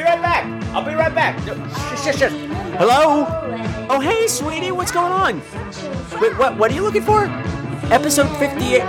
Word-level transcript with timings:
be 0.00 0.04
right 0.04 0.22
back. 0.22 0.64
I'll 0.74 0.84
be 0.84 0.94
right 0.94 1.14
back. 1.14 1.38
Shh, 1.40 2.00
shh, 2.00 2.18
shh. 2.18 2.32
Hello? 2.78 3.26
Oh, 3.90 4.00
hey, 4.00 4.26
sweetie, 4.26 4.72
what's 4.72 4.90
going 4.90 5.12
on? 5.12 5.42
Wait, 6.20 6.36
what? 6.38 6.56
What 6.56 6.70
are 6.70 6.74
you 6.74 6.82
looking 6.82 7.02
for? 7.02 7.24
Episode 7.92 8.28
58. 8.38 8.80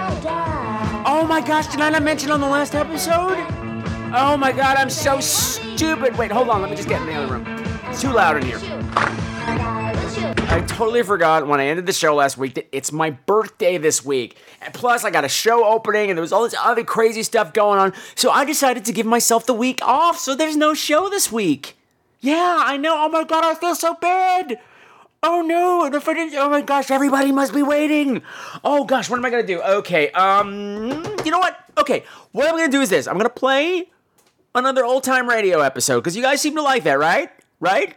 Oh 1.04 1.26
my 1.28 1.42
gosh, 1.42 1.68
did 1.68 1.82
I 1.82 1.90
not 1.90 2.04
mention 2.04 2.32
on 2.32 2.40
the 2.40 2.48
last 2.48 2.76
episode? 2.76 3.36
Oh 4.14 4.38
my 4.38 4.54
god, 4.54 4.78
I'm 4.78 4.90
so 4.90 5.20
stupid. 5.20 6.18
Wait, 6.18 6.32
hold 6.32 6.48
on, 6.48 6.62
let 6.62 6.70
me 6.70 6.78
just 6.78 6.88
get 6.88 7.02
in 7.02 7.08
the 7.08 7.16
other 7.16 7.34
room. 7.34 7.46
It's 7.88 8.02
too 8.02 8.12
loud 8.14 8.38
in 8.38 8.44
here. 8.44 8.60
I 10.52 10.60
totally 10.64 11.02
forgot 11.02 11.48
when 11.48 11.62
I 11.62 11.68
ended 11.68 11.86
the 11.86 11.94
show 11.94 12.14
last 12.14 12.38
week 12.38 12.56
that 12.56 12.68
it's 12.76 12.92
my 12.92 13.12
birthday 13.12 13.78
this 13.78 14.04
week. 14.04 14.36
And 14.62 14.74
plus, 14.74 15.06
I 15.06 15.10
got 15.10 15.24
a 15.24 15.30
show 15.30 15.64
opening 15.66 16.10
and 16.10 16.18
there 16.18 16.22
was 16.22 16.34
all 16.34 16.44
this 16.44 16.54
other 16.62 16.84
crazy 16.84 17.24
stuff 17.24 17.54
going 17.54 17.80
on. 17.80 17.94
So 18.16 18.32
I 18.32 18.44
decided 18.44 18.84
to 18.84 18.92
give 18.92 19.06
myself 19.06 19.46
the 19.46 19.54
week 19.54 19.80
off 19.82 20.20
so 20.20 20.36
there's 20.36 20.58
no 20.58 20.74
show 20.74 21.10
this 21.10 21.32
week. 21.32 21.78
Yeah, 22.20 22.58
I 22.60 22.76
know. 22.76 23.06
Oh 23.06 23.08
my 23.08 23.24
god, 23.24 23.46
I 23.46 23.56
feel 23.56 23.76
so 23.76 23.94
bad. 23.94 24.60
Oh 25.24 25.42
no, 25.42 25.86
and 25.86 25.96
if 25.96 26.06
oh 26.06 26.50
my 26.50 26.62
gosh, 26.62 26.92
everybody 26.92 27.32
must 27.32 27.54
be 27.54 27.64
waiting. 27.64 28.22
Oh 28.62 28.84
gosh, 28.84 29.10
what 29.10 29.20
am 29.20 29.26
I 29.26 29.30
gonna 29.30 29.44
do? 29.44 29.62
Okay, 29.62 30.12
um, 30.12 30.90
you 31.24 31.32
know 31.32 31.40
what? 31.40 31.64
Okay, 31.78 32.04
what 32.34 32.50
I'm 32.50 32.58
gonna 32.58 32.70
do 32.70 32.82
is 32.82 32.90
this 32.90 33.08
I'm 33.08 33.16
gonna 33.16 33.30
play 33.30 33.90
another 34.54 34.84
old 34.84 35.06
time 35.06 35.30
radio 35.30 35.62
episode 35.62 36.02
because 36.02 36.18
you 36.18 36.22
guys 36.22 36.42
seem 36.42 36.56
to 36.56 36.62
like 36.62 36.84
that, 36.84 37.00
right? 37.00 37.30
Right? 37.62 37.96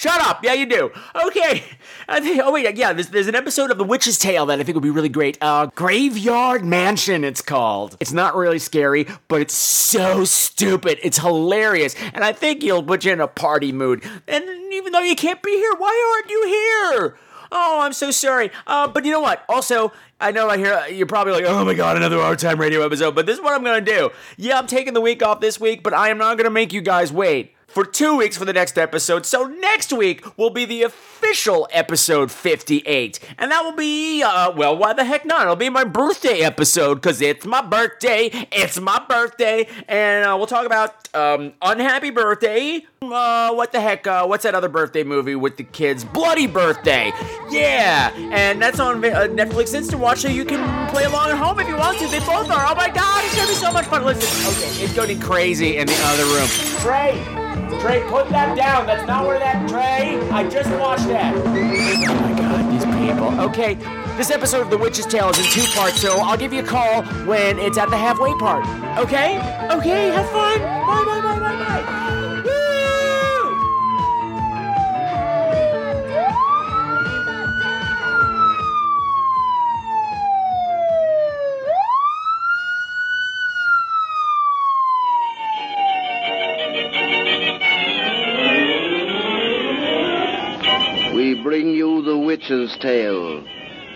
Shut 0.00 0.22
up. 0.22 0.42
Yeah, 0.42 0.54
you 0.54 0.64
do. 0.64 0.90
Okay. 1.26 1.62
Think, 2.08 2.40
oh, 2.42 2.52
wait. 2.52 2.74
Yeah, 2.74 2.94
there's, 2.94 3.08
there's 3.08 3.26
an 3.26 3.34
episode 3.34 3.70
of 3.70 3.76
The 3.76 3.84
Witch's 3.84 4.18
Tale 4.18 4.46
that 4.46 4.58
I 4.58 4.62
think 4.62 4.74
would 4.74 4.82
be 4.82 4.88
really 4.88 5.10
great. 5.10 5.36
Uh, 5.42 5.66
Graveyard 5.74 6.64
Mansion, 6.64 7.22
it's 7.22 7.42
called. 7.42 7.98
It's 8.00 8.10
not 8.10 8.34
really 8.34 8.58
scary, 8.58 9.06
but 9.28 9.42
it's 9.42 9.52
so 9.52 10.24
stupid. 10.24 11.00
It's 11.02 11.18
hilarious. 11.18 11.94
And 12.14 12.24
I 12.24 12.32
think 12.32 12.62
you'll 12.62 12.82
put 12.82 13.04
you 13.04 13.12
in 13.12 13.20
a 13.20 13.28
party 13.28 13.72
mood. 13.72 14.02
And 14.26 14.42
even 14.72 14.94
though 14.94 15.00
you 15.00 15.14
can't 15.14 15.42
be 15.42 15.50
here, 15.50 15.74
why 15.76 16.14
aren't 16.16 16.30
you 16.30 16.46
here? 16.46 17.18
Oh, 17.52 17.80
I'm 17.82 17.92
so 17.92 18.10
sorry. 18.10 18.50
Uh, 18.66 18.88
but 18.88 19.04
you 19.04 19.10
know 19.10 19.20
what? 19.20 19.44
Also, 19.50 19.92
I 20.18 20.32
know 20.32 20.48
I 20.48 20.56
hear 20.56 20.82
you're 20.88 21.08
probably 21.08 21.34
like, 21.34 21.44
oh 21.44 21.62
my 21.62 21.74
god, 21.74 21.98
another 21.98 22.18
hard 22.22 22.38
time 22.38 22.58
radio 22.58 22.80
episode. 22.86 23.14
But 23.14 23.26
this 23.26 23.36
is 23.36 23.44
what 23.44 23.52
I'm 23.52 23.62
gonna 23.62 23.82
do. 23.82 24.08
Yeah, 24.38 24.58
I'm 24.58 24.66
taking 24.66 24.94
the 24.94 25.00
week 25.02 25.22
off 25.22 25.40
this 25.40 25.60
week, 25.60 25.82
but 25.82 25.92
I 25.92 26.08
am 26.08 26.16
not 26.16 26.38
gonna 26.38 26.48
make 26.48 26.72
you 26.72 26.80
guys 26.80 27.12
wait 27.12 27.54
for 27.70 27.84
two 27.84 28.16
weeks 28.16 28.36
for 28.36 28.44
the 28.44 28.52
next 28.52 28.76
episode. 28.76 29.24
So 29.24 29.44
next 29.44 29.92
week 29.92 30.36
will 30.36 30.50
be 30.50 30.64
the 30.64 30.82
official 30.82 31.68
episode 31.72 32.30
58. 32.30 33.18
And 33.38 33.50
that 33.50 33.62
will 33.62 33.72
be, 33.72 34.22
uh, 34.22 34.52
well, 34.52 34.76
why 34.76 34.92
the 34.92 35.04
heck 35.04 35.24
not? 35.24 35.42
It'll 35.42 35.56
be 35.56 35.70
my 35.70 35.84
birthday 35.84 36.40
episode 36.40 36.96
because 36.96 37.20
it's 37.20 37.46
my 37.46 37.62
birthday. 37.62 38.30
It's 38.52 38.80
my 38.80 39.02
birthday. 39.08 39.68
And 39.88 40.26
uh, 40.26 40.36
we'll 40.36 40.46
talk 40.46 40.66
about 40.66 41.14
um, 41.14 41.52
Unhappy 41.62 42.10
Birthday. 42.10 42.84
Uh, 43.02 43.52
what 43.54 43.72
the 43.72 43.80
heck? 43.80 44.06
Uh, 44.06 44.26
what's 44.26 44.42
that 44.42 44.54
other 44.54 44.68
birthday 44.68 45.04
movie 45.04 45.34
with 45.34 45.56
the 45.56 45.64
kids? 45.64 46.04
Bloody 46.04 46.46
Birthday. 46.46 47.12
Yeah. 47.50 48.12
And 48.16 48.60
that's 48.60 48.80
on 48.80 49.04
uh, 49.04 49.28
Netflix 49.28 49.74
Instant 49.74 50.02
Watch, 50.02 50.20
so 50.20 50.28
you 50.28 50.44
can 50.44 50.90
play 50.90 51.04
along 51.04 51.30
at 51.30 51.38
home 51.38 51.58
if 51.60 51.68
you 51.68 51.76
want 51.76 51.98
to. 51.98 52.06
They 52.08 52.18
both 52.20 52.50
are. 52.50 52.66
Oh 52.66 52.74
my 52.74 52.88
god, 52.88 53.24
it's 53.24 53.36
gonna 53.36 53.48
be 53.48 53.54
so 53.54 53.72
much 53.72 53.86
fun. 53.86 54.04
Listen, 54.04 54.52
okay, 54.52 54.84
it's 54.84 54.94
going 54.94 55.18
crazy 55.20 55.78
in 55.78 55.86
the 55.86 55.98
other 56.04 56.24
room. 56.24 56.48
Trey! 56.80 57.49
Trey, 57.80 58.02
put 58.08 58.28
that 58.30 58.56
down. 58.56 58.86
That's 58.86 59.06
not 59.06 59.26
where 59.26 59.38
that 59.38 59.68
Trey. 59.68 60.18
I 60.30 60.48
just 60.48 60.70
watched 60.78 61.06
that. 61.08 61.34
Oh 61.36 62.14
my 62.20 62.38
god, 62.38 62.72
these 62.72 62.84
people. 62.84 63.40
Okay, 63.40 63.74
this 64.16 64.30
episode 64.30 64.62
of 64.62 64.70
The 64.70 64.78
Witch's 64.78 65.06
Tale 65.06 65.30
is 65.30 65.38
in 65.38 65.44
two 65.44 65.66
parts, 65.74 66.00
so 66.00 66.18
I'll 66.20 66.36
give 66.36 66.52
you 66.52 66.60
a 66.60 66.66
call 66.66 67.02
when 67.26 67.58
it's 67.58 67.78
at 67.78 67.90
the 67.90 67.96
halfway 67.96 68.34
part. 68.34 68.66
Okay? 68.98 69.38
Okay, 69.70 70.10
have 70.10 70.28
fun. 70.30 70.58
Bye, 70.60 71.04
bye, 71.06 71.20
bye, 71.20 71.38
bye, 71.38 71.82
bye. 71.84 71.99
Tale, 92.80 93.44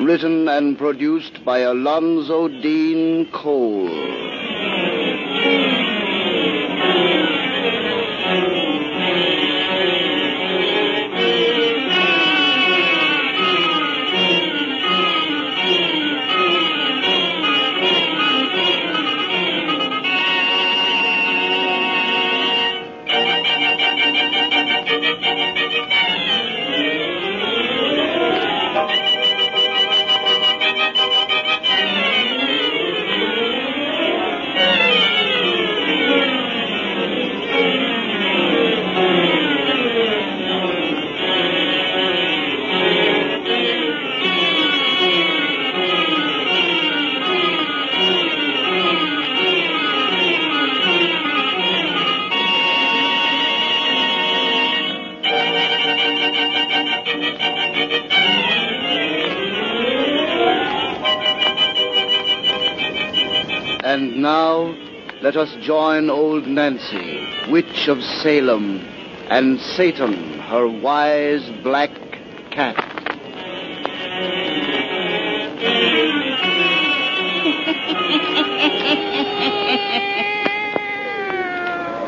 written 0.00 0.46
and 0.46 0.76
produced 0.76 1.42
by 1.44 1.60
Alonzo 1.60 2.48
Dean 2.48 3.30
Cole. 3.32 3.88
Join 65.94 66.10
old 66.10 66.46
Nancy, 66.48 67.24
witch 67.48 67.86
of 67.86 68.02
Salem, 68.02 68.80
and 69.30 69.60
Satan, 69.60 70.40
her 70.40 70.66
wise 70.66 71.48
black 71.62 71.90
cat. 72.50 72.74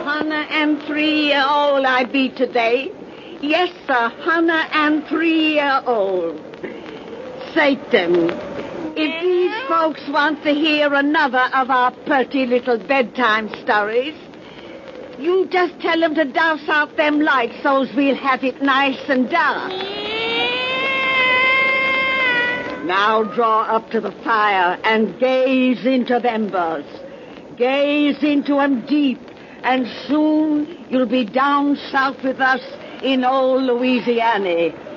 Hundred 0.04 0.46
and 0.50 0.82
three 0.82 1.26
year 1.28 1.44
old 1.48 1.84
I 1.84 2.04
be 2.10 2.30
today. 2.30 2.90
Yes, 3.40 3.70
sir, 3.86 4.08
hundred 4.18 4.66
and 4.72 5.06
three 5.06 5.54
year 5.54 5.80
old. 5.86 6.40
Satan, 7.54 8.30
if 8.96 9.35
folks 9.68 10.08
want 10.08 10.42
to 10.44 10.52
hear 10.52 10.92
another 10.94 11.48
of 11.52 11.70
our 11.70 11.90
pretty 12.06 12.46
little 12.46 12.78
bedtime 12.78 13.48
stories, 13.62 14.14
you 15.18 15.48
just 15.50 15.78
tell 15.80 15.98
them 15.98 16.14
to 16.14 16.24
douse 16.24 16.68
out 16.68 16.96
them 16.96 17.20
lights 17.20 17.62
so's 17.62 17.92
we'll 17.96 18.14
have 18.14 18.44
it 18.44 18.62
nice 18.62 19.00
and 19.08 19.28
dark. 19.28 19.72
Now 22.84 23.24
draw 23.24 23.62
up 23.62 23.90
to 23.90 24.00
the 24.00 24.12
fire 24.22 24.78
and 24.84 25.18
gaze 25.18 25.84
into 25.84 26.20
the 26.20 26.30
embers. 26.30 26.86
Gaze 27.56 28.22
into 28.22 28.60
'em 28.60 28.86
deep, 28.86 29.20
and 29.64 29.88
soon 30.06 30.86
you'll 30.88 31.06
be 31.06 31.24
down 31.24 31.76
south 31.90 32.22
with 32.22 32.40
us 32.40 32.62
in 33.02 33.24
old 33.24 33.64
Louisiana. 33.64 34.70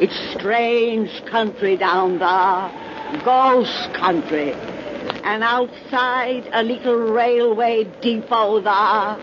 it's 0.00 0.38
strange 0.38 1.10
country 1.26 1.76
down 1.76 2.18
there, 2.18 2.87
ghost 3.24 3.92
country. 3.94 4.52
And 5.24 5.42
outside 5.42 6.48
a 6.52 6.62
little 6.62 6.96
railway 6.96 7.84
depot 8.00 8.60
there 8.60 9.16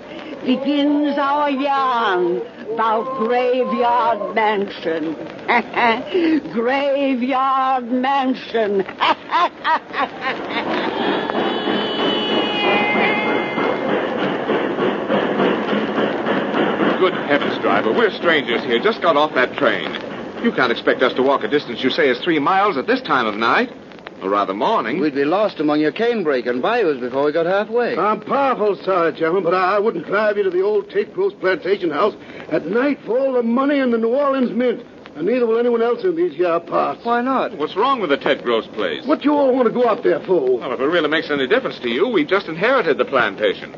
begins 0.45 1.17
our 1.17 1.49
yarn 1.49 2.41
about 2.73 3.17
Graveyard 3.17 4.35
Mansion. 4.35 5.13
Graveyard 6.53 7.91
Mansion. 7.91 8.83
Good 16.99 17.13
heavens, 17.13 17.57
driver. 17.59 17.91
We're 17.91 18.11
strangers 18.11 18.63
here. 18.63 18.79
Just 18.79 19.01
got 19.01 19.17
off 19.17 19.33
that 19.35 19.57
train. 19.57 20.04
You 20.45 20.51
can't 20.51 20.71
expect 20.71 21.01
us 21.01 21.11
to 21.13 21.23
walk 21.23 21.43
a 21.43 21.47
distance 21.47 21.83
you 21.83 21.89
say 21.89 22.07
is 22.07 22.19
three 22.19 22.37
miles 22.37 22.77
at 22.77 22.85
this 22.85 23.01
time 23.01 23.25
of 23.25 23.33
night. 23.33 23.71
Or 24.21 24.29
rather, 24.29 24.53
morning. 24.53 24.99
We'd 24.99 25.15
be 25.15 25.25
lost 25.25 25.59
among 25.59 25.79
your 25.79 25.91
canebrake 25.91 26.47
and 26.47 26.61
bayous 26.61 26.99
before 26.99 27.25
we 27.25 27.31
got 27.31 27.47
halfway. 27.47 27.97
I'm 27.97 28.21
powerful 28.21 28.75
sorry, 28.83 29.13
gentlemen, 29.13 29.41
but 29.41 29.55
I 29.55 29.79
wouldn't 29.79 30.05
drive 30.05 30.37
you 30.37 30.43
to 30.43 30.51
the 30.51 30.61
old 30.61 30.91
Tate 30.91 31.15
Gross 31.15 31.33
plantation 31.33 31.89
house 31.89 32.13
at 32.51 32.67
night 32.67 32.99
for 33.07 33.17
all 33.17 33.33
the 33.33 33.41
money 33.41 33.79
in 33.79 33.89
the 33.89 33.97
New 33.97 34.13
Orleans 34.13 34.51
mint. 34.51 34.85
And 35.15 35.25
neither 35.25 35.47
will 35.47 35.57
anyone 35.57 35.81
else 35.81 36.03
in 36.03 36.15
these 36.15 36.35
here 36.35 36.59
parts. 36.59 37.03
Why 37.03 37.21
not? 37.21 37.57
What's 37.57 37.75
wrong 37.75 37.99
with 37.99 38.11
the 38.11 38.17
Ted 38.17 38.43
Gross 38.43 38.67
place? 38.67 39.03
What 39.07 39.25
you 39.25 39.33
all 39.33 39.51
want 39.51 39.67
to 39.67 39.73
go 39.73 39.89
out 39.89 40.03
there 40.03 40.19
for? 40.19 40.59
Well, 40.59 40.73
if 40.73 40.79
it 40.79 40.83
really 40.83 41.09
makes 41.09 41.31
any 41.31 41.47
difference 41.47 41.79
to 41.79 41.89
you, 41.89 42.07
we've 42.07 42.27
just 42.27 42.47
inherited 42.47 42.99
the 42.99 43.05
plantation. 43.05 43.73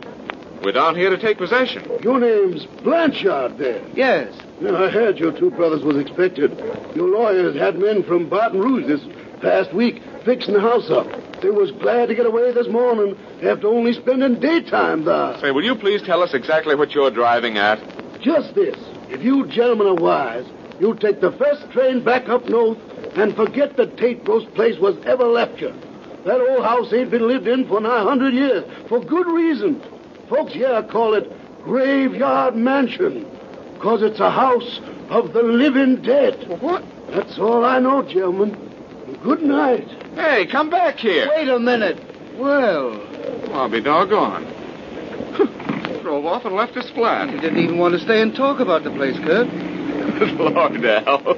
We're 0.61 0.73
down 0.73 0.95
here 0.97 1.11
to 1.11 1.17
take 1.17 1.37
possession. 1.37 1.89
Your 2.03 2.19
name's 2.19 2.65
Blanchard, 2.83 3.57
then. 3.57 3.93
Yes. 3.95 4.33
Yeah, 4.59 4.75
I 4.75 4.89
heard 4.89 5.19
your 5.19 5.31
two 5.31 5.51
brothers 5.51 5.83
was 5.83 5.97
expected. 5.97 6.57
Your 6.95 7.09
lawyers 7.09 7.55
had 7.55 7.77
men 7.77 8.03
from 8.03 8.27
Baton 8.27 8.59
Rouge 8.59 8.87
this 8.87 9.01
past 9.39 9.71
week 9.71 10.01
fixing 10.25 10.55
the 10.55 10.61
house 10.61 10.89
up. 10.89 11.07
They 11.41 11.51
was 11.51 11.71
glad 11.73 12.07
to 12.07 12.15
get 12.15 12.25
away 12.25 12.51
this 12.53 12.67
morning 12.67 13.15
after 13.43 13.67
only 13.67 13.93
spending 13.93 14.39
daytime 14.39 15.05
there. 15.05 15.37
Say, 15.39 15.51
will 15.51 15.63
you 15.63 15.75
please 15.75 16.01
tell 16.01 16.23
us 16.23 16.33
exactly 16.33 16.73
what 16.73 16.95
you're 16.95 17.11
driving 17.11 17.57
at? 17.59 17.79
Just 18.19 18.55
this. 18.55 18.75
If 19.09 19.21
you 19.21 19.45
gentlemen 19.45 19.87
are 19.87 19.95
wise, 19.95 20.45
you'll 20.79 20.97
take 20.97 21.21
the 21.21 21.33
first 21.33 21.69
train 21.71 22.03
back 22.03 22.27
up 22.27 22.49
north 22.49 22.79
and 23.15 23.35
forget 23.35 23.77
that 23.77 23.97
Tate 23.97 24.23
Gross 24.23 24.45
place 24.55 24.79
was 24.79 24.97
ever 25.05 25.25
left 25.25 25.61
you. 25.61 25.71
That 26.25 26.41
old 26.41 26.65
house 26.65 26.91
ain't 26.93 27.11
been 27.11 27.27
lived 27.27 27.47
in 27.47 27.67
for 27.67 27.79
nigh 27.79 28.01
a 28.01 28.03
hundred 28.03 28.33
years, 28.33 28.65
for 28.89 28.99
good 28.99 29.27
reason. 29.27 29.83
Folks 30.29 30.53
here 30.53 30.81
call 30.81 31.13
it 31.13 31.31
Graveyard 31.63 32.55
Mansion, 32.55 33.25
'cause 33.79 34.01
it's 34.01 34.19
a 34.19 34.29
house 34.29 34.79
of 35.09 35.33
the 35.33 35.43
living 35.43 35.97
dead. 35.97 36.57
What? 36.59 36.83
That's 37.11 37.37
all 37.39 37.63
I 37.63 37.79
know, 37.79 38.01
gentlemen. 38.03 38.57
Good 39.23 39.41
night. 39.41 39.87
Hey, 40.15 40.45
come 40.45 40.69
back 40.69 40.97
here. 40.97 41.27
Wait 41.35 41.47
a 41.47 41.59
minute. 41.59 41.97
Well, 42.37 42.99
I'll 43.53 43.69
be 43.69 43.81
doggone. 43.81 44.45
Drove 46.01 46.25
off 46.25 46.45
and 46.45 46.55
left 46.55 46.75
us 46.77 46.89
flat. 46.91 47.31
you 47.31 47.39
didn't 47.39 47.59
even 47.59 47.77
want 47.77 47.93
to 47.93 47.99
stay 47.99 48.21
and 48.21 48.35
talk 48.35 48.59
about 48.59 48.83
the 48.83 48.91
place, 48.91 49.17
Kurt. 49.19 49.47
Lord, 50.39 50.83
Al. 50.85 51.37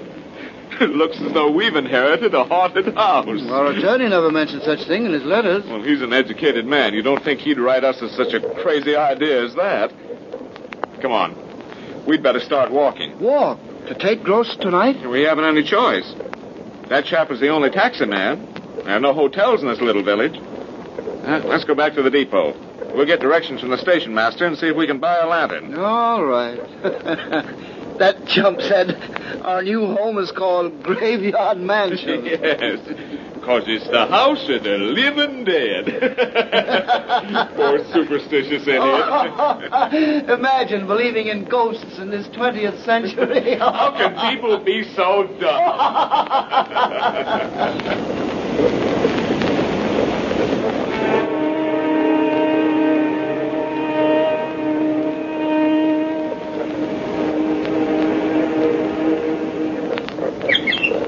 It 0.82 0.92
looks 0.92 1.20
as 1.20 1.34
though 1.34 1.52
we've 1.52 1.76
inherited 1.76 2.34
a 2.34 2.46
haunted 2.46 2.94
house. 2.96 3.28
Our 3.50 3.68
attorney 3.72 4.08
never 4.08 4.32
mentioned 4.32 4.64
such 4.64 4.84
thing 4.86 5.06
in 5.06 5.12
his 5.12 5.24
letters. 5.24 5.66
Well, 5.66 5.82
he's 5.82 6.02
an 6.02 6.14
educated 6.14 6.66
man. 6.66 6.94
You 6.94 7.02
don't 7.02 7.22
think 7.24 7.42
he'd 7.42 7.60
write 7.60 7.84
us 7.84 8.02
as 8.02 8.12
such 8.12 8.34
a 8.34 8.40
crazy 8.62 8.96
idea 8.96 9.44
as 9.44 9.56
that? 9.56 9.92
Come 11.02 11.12
on. 11.12 11.36
We'd 12.10 12.24
better 12.24 12.40
start 12.40 12.72
walking. 12.72 13.20
Walk 13.20 13.60
to 13.88 13.94
Tate 13.94 14.24
Gross 14.24 14.58
tonight? 14.58 15.08
We 15.08 15.22
haven't 15.22 15.46
any 15.46 15.62
choice. 15.62 16.12
That 16.90 17.06
chap 17.06 17.30
is 17.30 17.40
the 17.40 17.50
only 17.50 17.70
taxi 17.70 18.08
man. 18.08 18.52
There 18.84 18.96
are 18.96 19.00
no 19.00 19.14
hotels 19.14 19.62
in 19.62 19.68
this 19.68 19.80
little 19.80 20.02
village. 20.02 20.36
Uh, 20.36 21.42
let's 21.46 21.66
go 21.66 21.76
back 21.76 21.94
to 21.94 22.02
the 22.02 22.10
depot. 22.10 22.56
We'll 22.96 23.06
get 23.06 23.20
directions 23.20 23.62
from 23.62 23.70
the 23.70 23.78
station 23.78 24.16
master 24.16 24.48
and 24.48 24.58
see 24.58 24.70
if 24.70 24.76
we 24.76 24.88
can 24.88 24.98
buy 24.98 25.20
a 25.20 25.28
lantern. 25.28 25.76
All 25.76 26.26
right. 26.26 26.58
that 28.00 28.26
chump 28.26 28.60
said 28.62 28.90
our 29.44 29.62
new 29.62 29.86
home 29.86 30.18
is 30.18 30.32
called 30.32 30.82
Graveyard 30.82 31.60
Mansion. 31.60 32.26
yes, 32.26 32.80
because 33.40 33.64
it's 33.68 33.88
the 33.88 34.06
house 34.06 34.44
of 34.50 34.64
the 34.64 34.78
living 34.78 35.46
dead. 35.46 35.86
Poor 37.56 37.80
superstitious 37.94 38.68
idiot. 38.68 40.30
Imagine 40.30 40.86
believing 40.88 41.28
in 41.28 41.46
ghosts 41.46 42.00
in 42.00 42.10
this 42.10 42.28
20th 42.28 42.84
century. 42.84 43.58
How 43.58 43.92
can 43.98 44.14
people 44.32 44.60
be 44.64 44.84
so 44.94 45.24
dumb? 45.40 45.60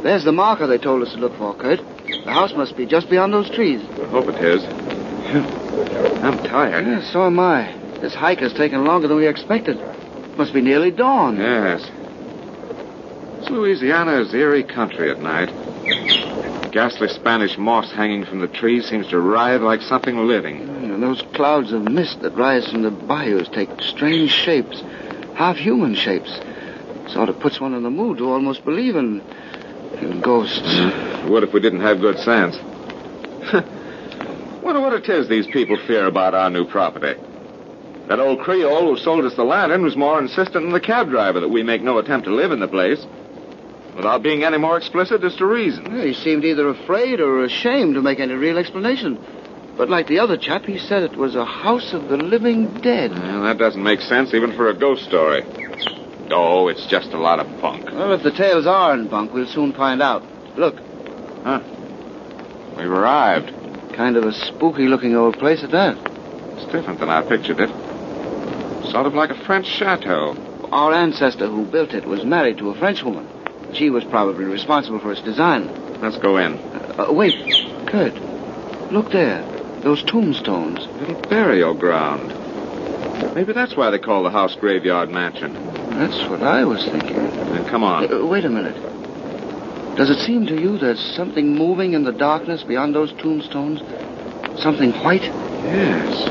There's 0.02 0.24
the 0.26 0.32
marker 0.32 0.68
they 0.68 0.78
told 0.78 1.04
us 1.04 1.14
to 1.14 1.20
look 1.20 1.38
for, 1.38 1.54
Kurt. 1.56 1.80
The 2.26 2.32
house 2.32 2.54
must 2.54 2.78
be 2.78 2.86
just 2.86 3.10
beyond 3.10 3.34
those 3.34 3.50
trees. 3.50 3.82
I 3.82 4.06
hope 4.08 4.28
it 4.28 4.44
is. 4.44 4.64
I'm 6.24 6.38
tired. 6.44 6.86
Yeah, 6.86 7.02
so 7.12 7.26
am 7.26 7.40
I. 7.40 7.74
This 8.00 8.14
hike 8.14 8.40
has 8.40 8.54
taken 8.54 8.86
longer 8.86 9.08
than 9.08 9.18
we 9.18 9.28
expected. 9.28 9.80
Must 10.38 10.54
be 10.54 10.62
nearly 10.62 10.92
dawn. 10.92 11.38
Yes. 11.38 11.82
This 13.40 13.50
Louisiana 13.50 14.22
is 14.22 14.34
eerie 14.34 14.64
country 14.64 15.10
at 15.10 15.20
night. 15.20 15.50
Ghastly 16.72 17.10
Spanish 17.10 17.58
moss 17.58 17.92
hanging 17.92 18.24
from 18.26 18.40
the 18.40 18.48
trees 18.48 18.88
seems 18.88 19.08
to 19.08 19.20
writhe 19.20 19.62
like 19.62 19.82
something 19.82 20.28
living. 20.28 20.62
And 20.70 21.04
those 21.04 21.22
clouds 21.34 21.74
of 21.74 21.84
mist 21.84 22.22
that 22.22 22.36
rise 22.36 22.70
from 22.70 22.84
the 22.84 22.92
bayous 22.92 23.50
take 23.50 23.70
strange 23.82 24.32
shapes, 24.32 24.82
half 25.36 25.58
human 25.58 25.96
shapes. 25.96 26.40
Sort 27.08 27.30
of 27.30 27.40
puts 27.40 27.60
one 27.60 27.74
in 27.74 27.84
the 27.84 27.90
mood 27.90 28.20
to 28.20 28.32
almost 28.32 28.64
believe 28.64 28.96
in 28.96 29.22
ghosts. 30.22 30.62
Hmm? 30.64 31.30
What 31.30 31.44
if 31.44 31.54
we 31.54 31.60
didn't 31.60 31.82
have 31.82 32.00
good 32.00 32.18
sense? 32.20 32.58
Wonder 34.64 34.82
what 34.82 34.94
it 34.94 35.10
is 35.10 35.28
these 35.28 35.48
people 35.48 35.78
fear 35.88 36.06
about 36.06 36.34
our 36.34 36.50
new 36.50 36.66
property. 36.66 37.20
That 38.08 38.20
old 38.20 38.42
Creole 38.42 38.94
who 38.94 38.98
sold 38.98 39.26
us 39.26 39.36
the 39.36 39.44
lantern 39.44 39.84
was 39.84 39.96
more 39.96 40.20
insistent 40.20 40.66
than 40.66 40.72
the 40.72 40.80
cab 40.80 41.10
driver 41.10 41.40
that 41.40 41.50
we 41.50 41.64
make 41.64 41.82
no 41.82 41.98
attempt 41.98 42.28
to 42.28 42.34
live 42.34 42.52
in 42.52 42.60
the 42.60 42.68
place. 42.68 43.06
Without 43.96 44.24
being 44.24 44.44
any 44.44 44.58
more 44.58 44.78
explicit 44.78 45.24
as 45.24 45.36
to 45.38 45.46
reason. 45.46 46.02
He 46.02 46.14
seemed 46.14 46.46
either 46.46 46.70
afraid 46.70 47.20
or 47.20 47.44
ashamed 47.44 47.96
to 47.96 48.02
make 48.02 48.20
any 48.20 48.34
real 48.34 48.58
explanation. 48.58 49.20
But 49.78 49.90
like 49.90 50.08
the 50.08 50.20
other 50.20 50.38
chap, 50.38 50.66
he 50.66 50.78
said 50.78 51.04
it 51.04 51.16
was 51.16 51.36
a 51.36 51.46
house 51.46 51.94
of 51.94 52.10
the 52.10 52.18
living 52.18 52.82
dead. 52.82 53.12
Well, 53.12 53.44
that 53.44 53.58
doesn't 53.58 53.82
make 53.82 54.02
sense 54.02 54.34
even 54.34 54.56
for 54.56 54.70
a 54.70 54.74
ghost 54.74 55.06
story. 55.06 55.44
Oh, 56.32 56.68
it's 56.70 56.86
just 56.88 57.12
a 57.12 57.18
lot 57.18 57.40
of 57.40 57.62
bunk. 57.62 57.86
Well, 57.92 58.14
if 58.14 58.24
the 58.24 58.32
tales 58.32 58.66
are 58.66 58.94
in 58.94 59.08
bunk, 59.08 59.34
we'll 59.34 59.48
soon 59.48 59.74
find 59.74 60.02
out. 60.02 60.24
Look, 60.58 60.78
Huh? 61.44 61.60
We've 62.78 62.90
arrived. 62.92 63.52
kind 63.94 64.16
of 64.16 64.24
a 64.24 64.32
spooky 64.32 64.88
looking 64.88 65.16
old 65.16 65.38
place 65.38 65.64
at 65.64 65.72
that. 65.72 65.98
It's 66.56 66.66
different 66.72 67.00
than 67.00 67.10
I 67.10 67.22
pictured 67.24 67.60
it. 67.60 67.70
Sort 68.92 69.06
of 69.06 69.14
like 69.14 69.30
a 69.32 69.36
French 69.46 69.66
chateau. 69.68 70.36
Our 70.72 70.94
ancestor 70.94 71.48
who 71.48 71.66
built 71.66 71.94
it 71.94 72.06
was 72.06 72.24
married 72.24 72.58
to 72.60 72.70
a 72.70 72.76
Frenchwoman. 72.76 73.28
She 73.74 73.90
was 73.90 74.04
probably 74.06 74.46
responsible 74.46 75.00
for 75.00 75.12
its 75.12 75.22
design. 75.22 75.68
Let's 76.02 76.18
go 76.18 76.38
in. 76.38 76.54
Uh, 76.98 77.08
wait, 77.12 77.36
Kurt. 77.88 78.14
Look 78.92 79.12
there. 79.12 79.44
Those 79.82 80.04
tombstones. 80.04 80.80
Little 81.02 81.22
burial 81.30 81.74
ground. 81.74 82.30
Maybe 83.36 83.52
that's 83.54 83.76
why 83.76 83.90
they 83.90 84.00
call 84.00 84.24
the 84.24 84.30
house 84.30 84.56
Graveyard 84.56 85.10
Mansion. 85.10 85.56
That's 85.98 86.30
what 86.30 86.42
I 86.42 86.64
was 86.66 86.84
thinking. 86.86 87.16
Then 87.16 87.68
come 87.70 87.84
on. 87.84 88.12
Uh, 88.12 88.26
wait 88.26 88.46
a 88.46 88.50
minute. 88.50 88.76
Does 89.96 90.10
it 90.10 90.20
seem 90.26 90.46
to 90.48 90.60
you 90.60 90.78
there's 90.78 91.00
something 91.16 91.54
moving 91.56 91.94
in 91.94 92.04
the 92.04 92.14
darkness 92.14 92.64
beyond 92.64 92.96
those 92.96 93.12
tombstones? 93.14 93.80
Something 94.62 94.92
white? 95.04 95.24
Yes. 95.24 96.30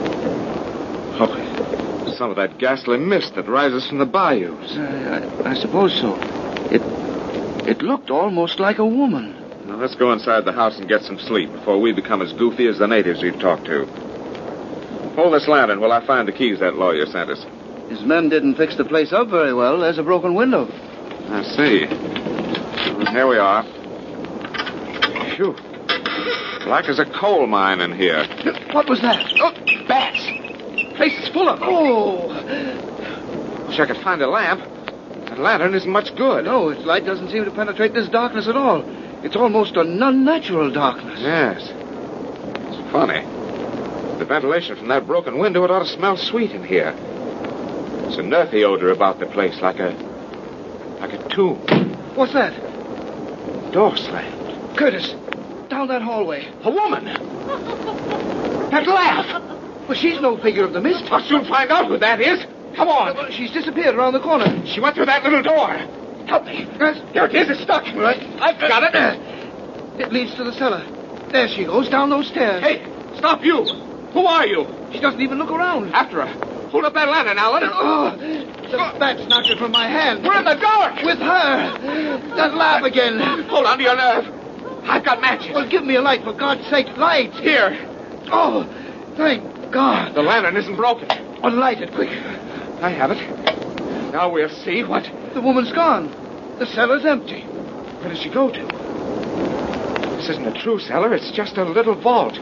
Oh, 1.23 2.15
some 2.17 2.31
of 2.31 2.37
that 2.37 2.59
ghastly 2.59 2.99
mist 2.99 3.35
that 3.35 3.47
rises 3.49 3.87
from 3.89 3.99
the 3.99 4.07
bayous. 4.07 4.77
I, 4.77 5.47
I, 5.47 5.51
I 5.51 5.55
suppose 5.55 5.95
so. 6.01 6.17
It 6.73 6.81
it 7.69 7.83
looked 7.83 8.11
almost 8.11 8.59
like 8.59 8.79
a 8.79 8.87
woman. 8.87 9.37
Now 9.67 9.77
let's 9.77 9.95
go 9.95 10.13
inside 10.13 10.45
the 10.47 10.53
house 10.53 10.79
and 10.79 10.89
get 10.89 11.03
some 11.03 11.19
sleep 11.19 11.53
before 11.53 11.81
we 11.81 11.93
become 11.93 12.23
as 12.23 12.33
goofy 12.33 12.67
as 12.67 12.79
the 12.79 12.89
natives 12.89 13.23
we've 13.23 13.39
talked 13.39 13.67
to. 13.67 13.85
Hold 15.15 15.35
this 15.35 15.47
lantern 15.47 15.81
while 15.81 15.93
I 15.93 16.05
find 16.07 16.27
the 16.27 16.33
keys 16.33 16.61
that 16.61 16.77
lawyer 16.77 17.05
sent 17.07 17.31
us. 17.31 17.45
His 17.91 18.03
men 18.03 18.29
didn't 18.29 18.55
fix 18.55 18.77
the 18.77 18.85
place 18.85 19.13
up 19.13 19.29
very 19.29 19.53
well. 19.53 19.81
There's 19.81 19.99
a 19.99 20.03
broken 20.05 20.35
window. 20.35 20.69
I 21.29 21.43
see. 21.43 21.87
Here 23.11 23.27
we 23.27 23.37
are. 23.37 23.65
Phew. 25.35 25.57
Black 26.65 26.89
as 26.89 27.01
a 27.01 27.05
coal 27.05 27.49
mine 27.49 27.81
in 27.81 27.93
here. 27.93 28.25
What 28.73 28.89
was 28.89 29.01
that? 29.01 29.21
Oh, 29.41 29.53
bats! 29.89 30.25
Place 30.97 31.19
is 31.19 31.29
full 31.31 31.49
of 31.49 31.59
them. 31.59 31.69
Oh! 31.69 32.29
Wish 33.67 33.81
I 33.81 33.87
could 33.87 34.03
find 34.05 34.23
a 34.23 34.29
lamp. 34.29 34.61
That 35.29 35.41
lantern 35.41 35.75
isn't 35.75 35.91
much 35.91 36.15
good. 36.17 36.45
No, 36.45 36.69
its 36.69 36.85
light 36.85 37.05
doesn't 37.05 37.31
seem 37.31 37.45
to 37.45 37.51
penetrate 37.51 37.93
this 37.93 38.09
darkness 38.09 38.47
at 38.47 38.57
all. 38.57 38.85
It's 39.25 39.35
almost 39.35 39.77
an 39.77 40.01
unnatural 40.01 40.71
darkness. 40.71 41.19
Yes. 41.21 41.73
It's 41.73 42.93
funny. 42.93 43.25
The 44.19 44.25
ventilation 44.27 44.77
from 44.77 44.89
that 44.89 45.09
broken 45.09 45.39
window, 45.39 45.65
it 45.65 45.73
ought 45.73 45.81
to 45.81 45.89
smell 45.89 46.17
sweet 46.17 46.53
in 46.53 46.63
here. 46.63 46.95
There's 48.11 48.27
an 48.27 48.35
earthy 48.35 48.65
odor 48.65 48.91
about 48.91 49.21
the 49.21 49.27
place, 49.27 49.61
like 49.61 49.79
a. 49.79 49.91
like 50.99 51.13
a 51.13 51.29
tomb. 51.29 51.59
What's 52.17 52.33
that? 52.33 52.51
Door 53.71 53.99
slammed. 53.99 54.77
Curtis, 54.77 55.15
down 55.69 55.87
that 55.87 56.03
hallway. 56.03 56.53
A 56.65 56.71
woman! 56.71 57.07
That 58.71 58.87
laugh! 58.87 59.89
Well, 59.89 59.97
she's 59.99 60.21
no 60.21 60.37
figure 60.37 60.65
of 60.65 60.73
the 60.73 60.81
mist. 60.81 61.05
I'll 61.11 61.23
soon 61.23 61.45
find 61.45 61.71
out 61.71 61.87
who 61.87 61.99
that 61.99 62.21
is. 62.21 62.45
Come 62.77 62.89
on. 62.89 63.11
Uh, 63.11 63.15
well, 63.15 63.31
she's 63.31 63.53
disappeared 63.53 63.95
around 63.95 64.13
the 64.13 64.21
corner. 64.21 64.65
She 64.67 64.81
went 64.81 64.95
through 64.97 65.07
that 65.07 65.23
little 65.25 65.43
door. 65.43 65.69
Help 66.27 66.47
me. 66.47 66.69
There 66.79 67.27
it 67.27 67.35
is. 67.35 67.51
It's 67.51 67.63
stuck. 67.63 67.85
Right. 67.95 68.23
I've 68.41 68.59
got 68.61 68.83
it. 68.83 70.01
It 70.01 70.13
leads 70.13 70.35
to 70.35 70.45
the 70.45 70.53
cellar. 70.53 70.85
There 71.31 71.49
she 71.49 71.65
goes, 71.65 71.89
down 71.89 72.11
those 72.11 72.29
stairs. 72.29 72.63
Hey, 72.63 72.85
stop 73.19 73.45
you! 73.45 73.65
Who 73.65 74.27
are 74.27 74.47
you? 74.47 74.67
She 74.93 75.01
doesn't 75.01 75.21
even 75.21 75.39
look 75.39 75.51
around. 75.51 75.93
After 75.93 76.27
her. 76.27 76.50
Hold 76.71 76.85
up 76.85 76.95
that 76.95 77.09
lantern, 77.09 77.37
Alan. 77.37 77.63
Oh, 77.65 78.17
the 78.17 78.99
bat's 78.99 79.27
knocked 79.29 79.49
it 79.49 79.59
from 79.59 79.73
my 79.73 79.89
hand. 79.89 80.23
We're 80.25 80.39
in 80.39 80.45
the 80.45 80.55
dark! 80.55 81.03
With 81.03 81.19
her. 81.19 81.79
That 82.37 82.55
laugh 82.55 82.85
again. 82.85 83.19
Hold 83.49 83.67
on 83.67 83.79
to 83.79 83.83
your 83.83 83.97
nerve. 83.97 84.27
I've 84.85 85.05
got 85.05 85.21
matches. 85.21 85.51
Well, 85.53 85.69
give 85.69 85.85
me 85.85 85.97
a 85.97 86.01
light, 86.01 86.23
for 86.23 86.33
God's 86.33 86.65
sake. 86.69 86.87
Light. 86.97 87.33
Here. 87.35 87.77
Oh, 88.31 88.65
thank 89.17 89.73
God. 89.73 90.15
The 90.15 90.23
lantern 90.23 90.57
isn't 90.57 90.77
broken. 90.77 91.09
Well, 91.43 91.53
light 91.53 91.83
it, 91.83 91.93
quick. 91.93 92.11
I 92.11 92.91
have 92.91 93.11
it. 93.11 94.13
Now 94.13 94.31
we'll 94.33 94.49
see 94.49 94.85
what. 94.85 95.11
The 95.35 95.41
woman's 95.41 95.73
gone. 95.73 96.09
The 96.59 96.67
cellar's 96.67 97.05
empty. 97.05 97.43
Where 97.43 98.11
does 98.11 98.21
she 98.21 98.31
go 98.31 98.49
to? 98.49 98.63
This 100.17 100.29
isn't 100.31 100.47
a 100.47 100.63
true 100.63 100.79
cellar. 100.79 101.15
It's 101.15 101.33
just 101.33 101.57
a 101.57 101.65
little 101.65 101.95
vault. 101.95 102.39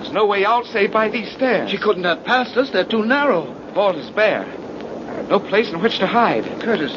There's 0.00 0.12
no 0.12 0.24
way 0.26 0.46
out 0.46 0.64
save 0.64 0.92
by 0.92 1.10
these 1.10 1.30
stairs. 1.32 1.70
She 1.70 1.76
couldn't 1.76 2.04
have 2.04 2.24
passed 2.24 2.56
us. 2.56 2.70
They're 2.70 2.84
too 2.84 3.04
narrow. 3.04 3.52
The 3.66 3.72
vault 3.72 3.96
is 3.96 4.10
bare. 4.10 4.46
No 5.28 5.38
place 5.38 5.68
in 5.70 5.82
which 5.82 5.98
to 5.98 6.06
hide. 6.06 6.44
Curtis, 6.62 6.96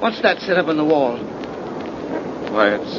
what's 0.00 0.20
that 0.22 0.40
set 0.40 0.58
up 0.58 0.66
on 0.66 0.76
the 0.76 0.84
wall? 0.84 1.16
Why, 2.52 2.74
it's 2.74 2.96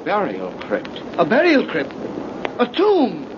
A 0.00 0.02
burial 0.04 0.52
crypt. 0.60 1.00
A 1.18 1.24
burial 1.24 1.66
crypt. 1.66 1.92
A 2.58 2.66
tomb. 2.66 3.31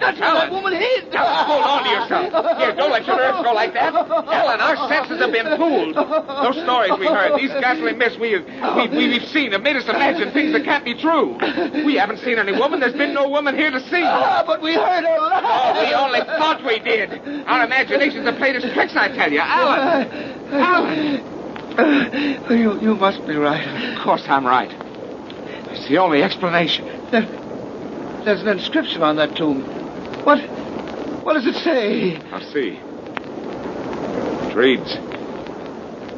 That's 0.00 0.20
where 0.20 0.34
that 0.34 0.50
woman 0.50 0.72
hid. 0.74 1.14
Alan, 1.14 1.46
hold 1.46 1.64
on 1.64 1.84
to 1.84 1.90
yourself. 1.90 2.58
Here, 2.58 2.74
don't 2.74 2.90
let 2.90 3.06
your 3.06 3.16
nerves 3.16 3.42
go 3.42 3.52
like 3.52 3.72
that. 3.74 3.94
Alan, 3.94 4.60
our 4.60 4.76
senses 4.88 5.20
have 5.20 5.32
been 5.32 5.56
fooled. 5.56 5.94
Those 5.96 6.62
stories 6.62 6.92
we 6.98 7.06
heard, 7.06 7.38
these 7.38 7.52
ghastly 7.60 7.92
myths 7.92 8.16
we, 8.18 8.36
we, 8.38 8.88
we, 8.88 9.08
we've 9.08 9.28
seen 9.28 9.52
have 9.52 9.62
made 9.62 9.76
us 9.76 9.88
imagine 9.88 10.32
things 10.32 10.52
that 10.52 10.64
can't 10.64 10.84
be 10.84 10.94
true. 10.94 11.38
We 11.84 11.94
haven't 11.96 12.18
seen 12.18 12.38
any 12.38 12.52
woman. 12.52 12.80
There's 12.80 12.92
been 12.94 13.14
no 13.14 13.28
woman 13.28 13.54
here 13.56 13.70
to 13.70 13.80
see. 13.80 14.02
Ah, 14.04 14.42
but 14.46 14.60
we 14.62 14.74
heard 14.74 15.04
her 15.04 15.18
laugh. 15.18 15.44
Oh, 15.44 15.80
we 15.80 15.94
only 15.94 16.20
thought 16.20 16.62
we 16.64 16.78
did. 16.80 17.12
Our 17.46 17.64
imaginations 17.64 18.26
have 18.26 18.36
played 18.36 18.56
us 18.56 18.62
tricks, 18.72 18.96
I 18.96 19.08
tell 19.08 19.32
you. 19.32 19.40
Alan! 19.40 20.08
Alan! 20.52 21.36
You, 22.50 22.80
you 22.80 22.94
must 22.94 23.26
be 23.26 23.36
right. 23.36 23.66
Of 23.94 24.02
course 24.02 24.24
I'm 24.28 24.46
right. 24.46 24.70
It's 25.70 25.86
the 25.88 25.98
only 25.98 26.22
explanation. 26.22 26.86
There, 27.10 27.26
there's 28.26 28.42
an 28.42 28.48
inscription 28.48 29.02
on 29.04 29.16
that 29.16 29.36
tomb. 29.36 29.62
What? 30.24 30.40
What 31.22 31.34
does 31.34 31.46
it 31.46 31.54
say? 31.54 32.16
I'll 32.32 32.40
see. 32.40 32.80
It 34.48 34.54
reads 34.56 34.94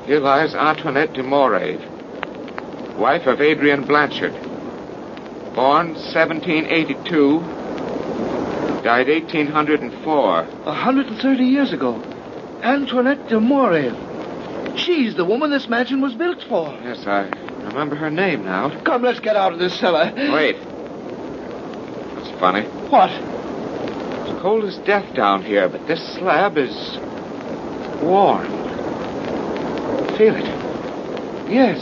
Here 0.06 0.18
lies 0.18 0.54
Antoinette 0.54 1.12
de 1.12 1.22
Morave, 1.22 1.84
wife 2.96 3.26
of 3.26 3.42
Adrian 3.42 3.84
Blanchard. 3.84 4.32
Born 5.54 5.94
1782, 5.94 7.40
died 8.82 9.08
1804. 9.08 10.44
130 10.44 11.44
years 11.44 11.74
ago. 11.74 12.02
Antoinette 12.62 13.28
de 13.28 13.38
Morave. 13.38 14.78
She's 14.78 15.14
the 15.14 15.26
woman 15.26 15.50
this 15.50 15.68
mansion 15.68 16.00
was 16.00 16.14
built 16.14 16.42
for. 16.44 16.70
Yes, 16.82 17.06
I 17.06 17.28
remember 17.66 17.96
her 17.96 18.08
name 18.10 18.46
now. 18.46 18.70
Come, 18.84 19.02
let's 19.02 19.20
get 19.20 19.36
out 19.36 19.52
of 19.52 19.58
this 19.58 19.78
cellar. 19.78 20.10
Wait. 20.16 20.56
Funny. 22.38 22.62
What? 22.90 23.10
It's 23.10 24.40
cold 24.40 24.64
as 24.64 24.78
death 24.78 25.12
down 25.14 25.42
here, 25.42 25.68
but 25.68 25.88
this 25.88 26.00
slab 26.14 26.56
is 26.56 26.98
warm. 28.00 28.46
Feel 30.16 30.36
it. 30.36 30.46
Yes. 31.50 31.78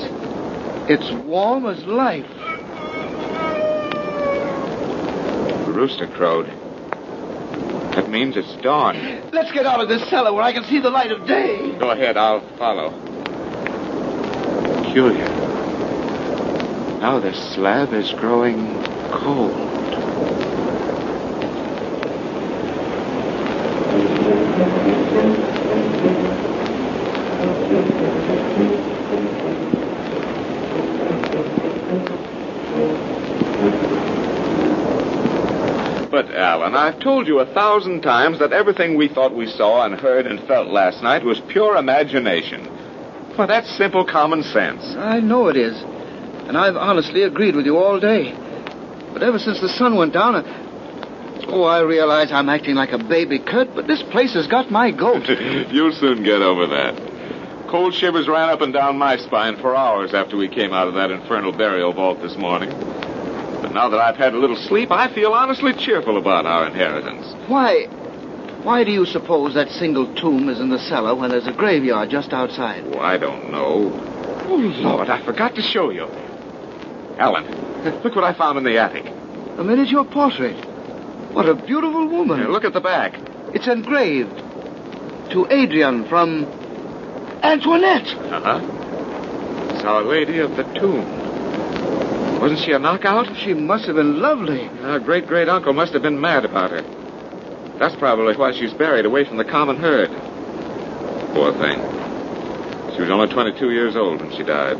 It's 0.88 1.10
warm 1.24 1.66
as 1.66 1.84
life. 1.84 2.26
The 5.66 5.72
rooster 5.72 6.06
crowed. 6.06 6.46
That 7.94 8.08
means 8.08 8.36
it's 8.36 8.54
dawn. 8.62 8.96
Let's 9.32 9.52
get 9.52 9.66
out 9.66 9.80
of 9.80 9.88
this 9.88 10.08
cellar 10.08 10.32
where 10.32 10.42
I 10.42 10.52
can 10.52 10.64
see 10.64 10.80
the 10.80 10.90
light 10.90 11.10
of 11.12 11.26
day. 11.26 11.76
Go 11.78 11.90
ahead, 11.90 12.16
I'll 12.16 12.40
follow. 12.56 12.90
Peculiar. 14.84 15.28
Now 17.00 17.18
the 17.18 17.34
slab 17.34 17.92
is 17.92 18.12
growing 18.12 18.82
cold. 19.10 19.75
Alan, 36.66 36.94
I've 36.94 37.00
told 37.00 37.28
you 37.28 37.38
a 37.38 37.46
thousand 37.46 38.00
times 38.00 38.40
that 38.40 38.52
everything 38.52 38.96
we 38.96 39.06
thought 39.06 39.32
we 39.32 39.46
saw 39.46 39.84
and 39.84 39.94
heard 39.94 40.26
and 40.26 40.40
felt 40.48 40.66
last 40.66 41.00
night 41.00 41.22
was 41.22 41.38
pure 41.38 41.76
imagination. 41.76 42.68
Well, 43.38 43.46
that's 43.46 43.70
simple 43.76 44.04
common 44.04 44.42
sense. 44.42 44.82
I 44.96 45.20
know 45.20 45.46
it 45.46 45.56
is. 45.56 45.80
And 46.48 46.56
I've 46.58 46.74
honestly 46.74 47.22
agreed 47.22 47.54
with 47.54 47.66
you 47.66 47.76
all 47.76 48.00
day. 48.00 48.32
But 49.12 49.22
ever 49.22 49.38
since 49.38 49.60
the 49.60 49.68
sun 49.68 49.94
went 49.94 50.12
down, 50.12 50.34
I... 50.34 51.46
Oh, 51.46 51.62
I 51.62 51.82
realize 51.82 52.32
I'm 52.32 52.48
acting 52.48 52.74
like 52.74 52.90
a 52.90 52.98
baby, 52.98 53.38
Kurt, 53.38 53.72
but 53.72 53.86
this 53.86 54.02
place 54.02 54.34
has 54.34 54.48
got 54.48 54.68
my 54.68 54.90
goat. 54.90 55.28
You'll 55.70 55.92
soon 55.92 56.24
get 56.24 56.42
over 56.42 56.66
that. 56.66 57.68
Cold 57.68 57.94
shivers 57.94 58.26
ran 58.26 58.48
up 58.48 58.60
and 58.60 58.72
down 58.72 58.98
my 58.98 59.18
spine 59.18 59.56
for 59.58 59.76
hours 59.76 60.14
after 60.14 60.36
we 60.36 60.48
came 60.48 60.72
out 60.72 60.88
of 60.88 60.94
that 60.94 61.12
infernal 61.12 61.52
burial 61.52 61.92
vault 61.92 62.20
this 62.20 62.36
morning. 62.36 62.70
But 63.62 63.72
now 63.72 63.88
that 63.88 64.00
I've 64.00 64.16
had 64.16 64.34
a 64.34 64.38
little 64.38 64.56
sleep, 64.56 64.90
I 64.90 65.12
feel 65.12 65.32
honestly 65.32 65.72
cheerful 65.72 66.16
about 66.18 66.46
our 66.46 66.66
inheritance. 66.66 67.26
Why... 67.48 67.86
Why 68.66 68.82
do 68.82 68.90
you 68.90 69.06
suppose 69.06 69.54
that 69.54 69.70
single 69.70 70.12
tomb 70.16 70.48
is 70.48 70.58
in 70.58 70.70
the 70.70 70.78
cellar 70.80 71.14
when 71.14 71.30
there's 71.30 71.46
a 71.46 71.52
graveyard 71.52 72.10
just 72.10 72.32
outside? 72.32 72.82
Oh, 72.86 72.98
I 72.98 73.16
don't 73.16 73.52
know. 73.52 73.92
Oh, 74.48 74.56
Lord, 74.56 75.08
I 75.08 75.24
forgot 75.24 75.54
to 75.54 75.62
show 75.62 75.90
you. 75.90 76.08
Alan, 77.16 77.44
look 78.02 78.16
what 78.16 78.24
I 78.24 78.32
found 78.32 78.58
in 78.58 78.64
the 78.64 78.76
attic. 78.78 79.06
A 79.56 79.62
miniature 79.62 80.04
portrait. 80.04 80.56
What 81.32 81.48
a 81.48 81.54
beautiful 81.54 82.08
woman. 82.08 82.40
Here, 82.40 82.48
look 82.48 82.64
at 82.64 82.72
the 82.72 82.80
back. 82.80 83.14
It's 83.54 83.68
engraved. 83.68 84.36
To 85.30 85.46
Adrian 85.48 86.08
from 86.08 86.44
Antoinette. 87.44 88.08
Uh-huh. 88.08 88.60
It's 89.74 89.84
Our 89.84 90.02
Lady 90.02 90.40
of 90.40 90.56
the 90.56 90.64
Tomb. 90.64 91.25
Wasn't 92.40 92.60
she 92.60 92.72
a 92.72 92.78
knockout? 92.78 93.36
She 93.36 93.54
must 93.54 93.86
have 93.86 93.96
been 93.96 94.20
lovely. 94.20 94.68
Our 94.82 94.98
great 95.00 95.26
great 95.26 95.48
uncle 95.48 95.72
must 95.72 95.92
have 95.94 96.02
been 96.02 96.20
mad 96.20 96.44
about 96.44 96.70
her. 96.70 96.82
That's 97.78 97.96
probably 97.96 98.36
why 98.36 98.52
she's 98.52 98.72
buried 98.72 99.04
away 99.04 99.24
from 99.24 99.36
the 99.36 99.44
common 99.44 99.76
herd. 99.76 100.10
Poor 101.34 101.52
thing. 101.52 101.78
She 102.94 103.02
was 103.02 103.10
only 103.10 103.28
22 103.28 103.70
years 103.72 103.96
old 103.96 104.22
when 104.22 104.32
she 104.34 104.42
died. 104.42 104.78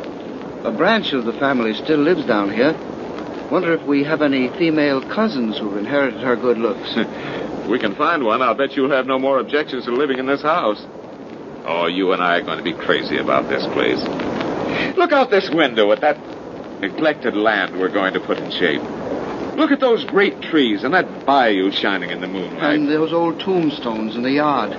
A 0.64 0.70
branch 0.70 1.12
of 1.12 1.24
the 1.24 1.32
family 1.34 1.74
still 1.74 1.98
lives 1.98 2.24
down 2.24 2.50
here. 2.50 2.72
Wonder 3.50 3.72
if 3.74 3.82
we 3.82 4.02
have 4.04 4.22
any 4.22 4.48
female 4.48 5.02
cousins 5.02 5.58
who've 5.58 5.76
inherited 5.76 6.20
her 6.20 6.36
good 6.36 6.58
looks. 6.58 6.94
If 7.66 7.70
we 7.70 7.80
can 7.80 7.96
find 7.96 8.22
one, 8.22 8.42
I'll 8.42 8.54
bet 8.54 8.76
you'll 8.76 8.92
have 8.92 9.08
no 9.08 9.18
more 9.18 9.40
objections 9.40 9.86
to 9.86 9.90
living 9.90 10.20
in 10.20 10.26
this 10.26 10.40
house. 10.40 10.86
Oh, 11.64 11.88
you 11.88 12.12
and 12.12 12.22
I 12.22 12.36
are 12.36 12.42
going 12.42 12.58
to 12.58 12.62
be 12.62 12.72
crazy 12.72 13.16
about 13.18 13.48
this 13.48 13.66
place. 13.66 13.98
Look 14.96 15.10
out 15.10 15.30
this 15.30 15.50
window 15.50 15.90
at 15.90 16.00
that 16.02 16.16
neglected 16.80 17.34
land 17.36 17.78
we're 17.78 17.88
going 17.88 18.14
to 18.14 18.20
put 18.20 18.38
in 18.38 18.50
shape. 18.50 18.82
Look 19.56 19.70
at 19.72 19.80
those 19.80 20.04
great 20.04 20.42
trees 20.42 20.84
and 20.84 20.92
that 20.94 21.24
bayou 21.24 21.70
shining 21.72 22.10
in 22.10 22.20
the 22.20 22.26
moonlight. 22.28 22.74
and 22.74 22.88
those 22.88 23.12
old 23.12 23.40
tombstones 23.40 24.14
in 24.14 24.22
the 24.22 24.32
yard. 24.32 24.72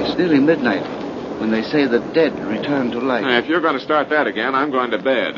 It's 0.00 0.16
nearly 0.16 0.38
midnight 0.38 0.86
when 1.40 1.50
they 1.50 1.62
say 1.62 1.86
the 1.86 1.98
dead 1.98 2.38
return 2.46 2.92
to 2.92 3.00
life. 3.00 3.22
Now, 3.22 3.38
if 3.38 3.46
you're 3.46 3.60
going 3.60 3.74
to 3.78 3.84
start 3.84 4.08
that 4.10 4.26
again, 4.28 4.54
I'm 4.54 4.70
going 4.70 4.92
to 4.92 4.98
bed. 4.98 5.34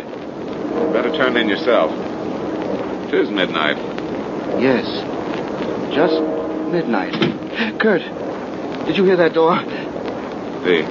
Better 0.92 1.11
turn 1.16 1.37
in 1.37 1.49
yourself. 1.49 1.90
It 3.09 3.14
is 3.14 3.30
midnight. 3.30 3.76
Yes. 4.61 4.85
Just 5.94 6.21
midnight. 6.71 7.14
Kurt, 7.80 8.02
did 8.87 8.97
you 8.97 9.04
hear 9.04 9.16
that 9.16 9.33
door? 9.33 9.54
The 9.54 10.83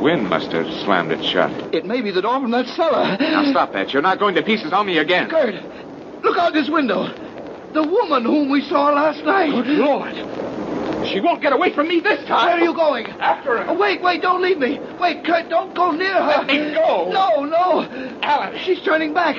wind 0.00 0.28
must 0.28 0.52
have 0.52 0.66
slammed 0.84 1.12
it 1.12 1.22
shut. 1.22 1.50
It 1.74 1.84
may 1.84 2.00
be 2.00 2.10
the 2.10 2.22
door 2.22 2.40
from 2.40 2.50
that 2.52 2.66
cellar. 2.68 3.16
Now 3.18 3.44
stop 3.50 3.72
that. 3.72 3.92
You're 3.92 4.02
not 4.02 4.18
going 4.18 4.34
to 4.34 4.42
pieces 4.42 4.72
on 4.72 4.86
me 4.86 4.98
again. 4.98 5.28
Kurt, 5.28 5.54
look 6.22 6.38
out 6.38 6.52
this 6.52 6.68
window. 6.68 7.12
The 7.72 7.82
woman 7.82 8.24
whom 8.24 8.50
we 8.50 8.62
saw 8.62 8.90
last 8.90 9.24
night. 9.24 9.50
Good 9.52 9.78
Lord. 9.78 10.14
She 11.06 11.20
won't 11.20 11.40
get 11.40 11.52
away 11.52 11.72
from 11.72 11.88
me 11.88 12.00
this 12.00 12.24
time. 12.26 12.46
Where 12.46 12.56
are 12.56 12.64
you 12.64 12.74
going? 12.74 13.06
After 13.06 13.58
her. 13.58 13.70
Oh, 13.70 13.78
wait, 13.78 14.02
wait, 14.02 14.22
don't 14.22 14.42
leave 14.42 14.58
me. 14.58 14.78
Wait, 15.00 15.24
Kurt, 15.24 15.48
don't 15.48 15.74
go 15.74 15.92
near 15.92 16.12
her. 16.12 16.44
Let 16.44 16.46
me 16.46 16.74
go. 16.74 17.10
No, 17.10 17.44
no. 17.44 18.18
Alan. 18.22 18.58
She's 18.64 18.82
turning 18.82 19.14
back. 19.14 19.36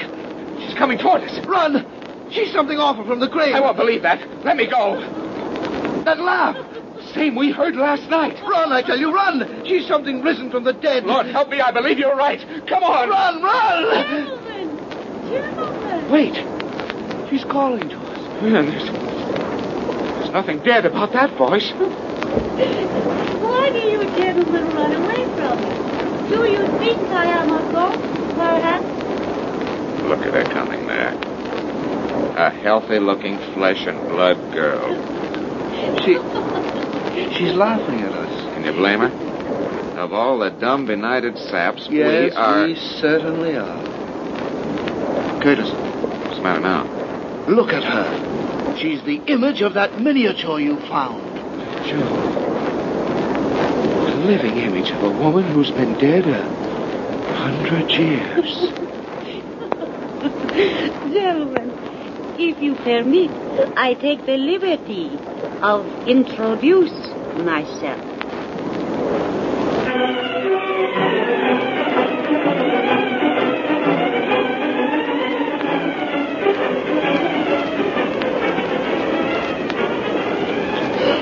She's 0.62 0.74
coming 0.76 0.98
toward 0.98 1.22
us. 1.24 1.46
Run. 1.46 1.86
She's 2.32 2.52
something 2.52 2.78
awful 2.78 3.06
from 3.06 3.20
the 3.20 3.28
grave. 3.28 3.54
I 3.54 3.60
won't 3.60 3.78
believe 3.78 4.02
that. 4.04 4.20
Let 4.46 4.58
me 4.58 4.66
go. 4.66 5.02
That 6.04 6.20
laugh. 6.20 6.56
Same 7.14 7.36
we 7.36 7.52
heard 7.52 7.76
last 7.76 8.10
night. 8.10 8.40
Run, 8.42 8.72
I 8.72 8.82
tell 8.82 8.98
you, 8.98 9.14
run. 9.14 9.66
She's 9.66 9.86
something 9.88 10.22
risen 10.22 10.50
from 10.50 10.64
the 10.64 10.74
dead. 10.74 11.04
Lord, 11.04 11.26
help 11.28 11.50
me. 11.50 11.60
I 11.60 11.72
believe 11.72 12.00
you're 12.00 12.16
right. 12.16 12.40
Come 12.68 12.84
on. 12.84 13.10
Run, 13.10 13.42
run. 13.42 14.32
Gentlemen. 15.30 16.12
Wait. 16.12 16.36
She's 17.30 17.44
calling 17.46 17.90
to 17.90 17.98
us. 17.98 18.42
Man, 18.42 18.66
there's, 18.66 18.84
there's 18.84 20.32
nothing 20.32 20.60
dead 20.60 20.86
about 20.86 21.12
that 21.14 21.38
voice. 21.38 21.72
Why 23.42 23.70
do 23.72 23.80
you 23.80 24.04
gentlemen 24.18 24.68
run 24.76 24.94
away 24.94 25.26
from 25.36 25.60
me? 25.62 26.30
Do 26.30 26.46
you 26.46 26.66
think 26.80 27.00
I 27.10 27.26
am 27.26 27.50
a 27.52 27.62
ghost, 27.72 28.00
perhaps? 28.36 28.86
Look 30.04 30.20
at 30.20 30.34
her 30.34 30.44
coming 30.54 30.88
there. 30.88 31.14
A 32.38 32.50
healthy-looking 32.50 33.38
flesh 33.54 33.86
and 33.86 34.08
blood 34.10 34.38
girl. 34.54 35.18
She. 36.06 36.18
She's 37.38 37.54
laughing 37.54 38.02
at 38.02 38.12
us. 38.14 38.54
Can 38.54 38.64
you 38.66 38.72
blame 38.74 39.00
her? 39.02 39.12
Of 40.00 40.14
all 40.14 40.40
the 40.40 40.50
dumb, 40.50 40.86
benighted 40.86 41.38
saps, 41.38 41.88
Yes, 41.90 42.32
we 42.32 42.38
are. 42.38 42.66
we 42.68 42.76
certainly 42.76 43.56
are. 43.56 43.82
Curtis, 45.42 45.70
What's 45.72 46.38
the 46.38 46.42
matter 46.44 46.60
now? 46.62 46.84
look 47.48 47.70
at 47.74 47.84
her. 47.84 48.78
She's 48.78 49.02
the 49.04 49.18
image 49.28 49.62
of 49.62 49.74
that 49.74 50.00
miniature 50.00 50.60
you 50.60 50.78
found. 50.88 51.22
Joe. 51.88 52.08
The 54.06 54.16
living 54.26 54.58
image 54.58 54.92
of 54.92 55.04
a 55.04 55.10
woman 55.10 55.44
who's 55.54 55.72
been 55.72 55.94
dead 55.98 56.26
a 56.28 56.44
hundred 57.36 57.90
years. 57.92 58.72
Gentlemen, 61.14 61.72
if 62.40 62.62
you 62.62 62.76
permit, 62.76 63.32
I 63.78 63.96
take 63.96 64.26
the 64.26 64.38
liberty 64.38 65.10
of 65.62 65.86
introduce 66.08 66.92
myself. 67.42 68.00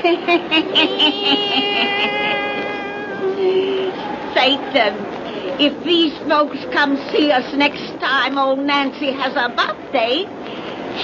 Satan, 4.34 4.96
if 5.60 5.84
these 5.84 6.16
folks 6.28 6.56
come 6.72 6.96
see 7.12 7.30
us 7.30 7.52
next 7.54 8.00
time 8.00 8.38
old 8.38 8.60
Nancy 8.60 9.12
has 9.12 9.36
a 9.36 9.48
birthday, 9.54 10.24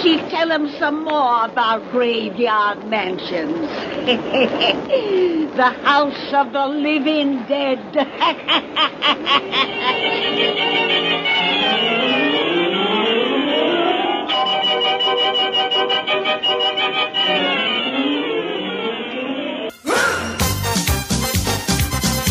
she'll 0.00 0.28
tell 0.30 0.48
them 0.48 0.68
some 0.78 1.04
more 1.04 1.44
about 1.44 1.90
graveyard 1.92 2.86
mansions. 2.86 3.68
the 4.06 5.74
house 5.82 6.32
of 6.32 6.52
the 6.52 6.64
living 6.64 7.44
dead. 7.48 7.80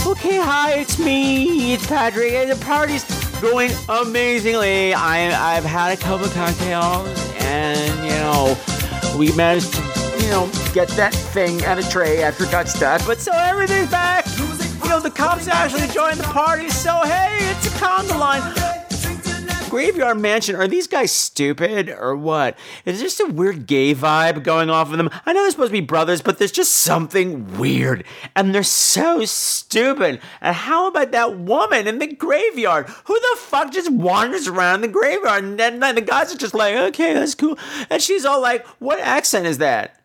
Okay, 0.08 0.38
hi, 0.38 0.80
it's 0.80 0.98
me, 0.98 1.74
it's 1.74 1.86
Patrick, 1.88 2.32
and 2.32 2.52
the 2.52 2.66
party's 2.66 3.04
going 3.42 3.72
amazingly. 3.90 4.94
I, 4.94 5.58
I've 5.58 5.66
had 5.66 5.92
a 5.92 5.98
couple 5.98 6.30
cocktails, 6.30 7.36
and 7.40 8.04
you 8.06 8.12
know, 8.12 8.58
we 9.20 9.34
managed 9.34 9.74
to, 9.74 9.95
you 10.26 10.32
know, 10.32 10.50
get 10.74 10.88
that 10.90 11.14
thing 11.14 11.62
at 11.62 11.78
a 11.78 11.88
tray 11.88 12.24
after 12.24 12.46
stuck. 12.66 13.06
But 13.06 13.20
so 13.20 13.32
everything's 13.32 13.92
back. 13.92 14.26
You 14.84 14.90
know, 14.90 15.00
the 15.00 15.12
cops 15.12 15.48
actually 15.48 15.88
joined 15.88 16.18
the 16.18 16.24
party, 16.24 16.70
so 16.70 17.00
hey, 17.04 17.38
it's 17.42 17.68
a 17.68 17.70
conga 17.78 18.20
line. 18.20 18.42
Graveyard 19.70 20.20
Mansion, 20.20 20.56
are 20.56 20.68
these 20.68 20.88
guys 20.88 21.12
stupid 21.12 21.90
or 21.90 22.16
what? 22.16 22.58
Is 22.86 22.98
there 23.00 23.08
just 23.08 23.20
a 23.20 23.26
weird 23.26 23.68
gay 23.68 23.94
vibe 23.94 24.42
going 24.42 24.70
off 24.70 24.90
of 24.92 24.98
them? 24.98 25.10
I 25.26 25.34
know 25.34 25.42
they're 25.42 25.52
supposed 25.52 25.70
to 25.70 25.74
be 25.74 25.82
brothers, 25.82 26.22
but 26.22 26.40
there's 26.40 26.52
just 26.52 26.72
something 26.72 27.58
weird. 27.60 28.04
And 28.36 28.56
they're 28.56 28.64
so 28.64 29.26
stupid. 29.26 30.22
And 30.40 30.56
how 30.56 30.88
about 30.88 31.12
that 31.12 31.38
woman 31.38 31.88
in 31.88 32.00
the 32.00 32.08
graveyard? 32.08 32.88
Who 33.04 33.20
the 33.20 33.38
fuck 33.38 33.72
just 33.74 33.92
wanders 33.92 34.48
around 34.48 34.82
the 34.82 34.88
graveyard? 34.88 35.44
And 35.44 35.60
then 35.60 35.80
the 35.80 36.02
guys 36.02 36.34
are 36.34 36.38
just 36.38 36.54
like, 36.54 36.76
okay, 36.76 37.14
that's 37.14 37.36
cool. 37.36 37.60
And 37.90 38.02
she's 38.02 38.24
all 38.24 38.42
like, 38.42 38.66
what 38.80 39.00
accent 39.00 39.46
is 39.46 39.58
that? 39.58 40.00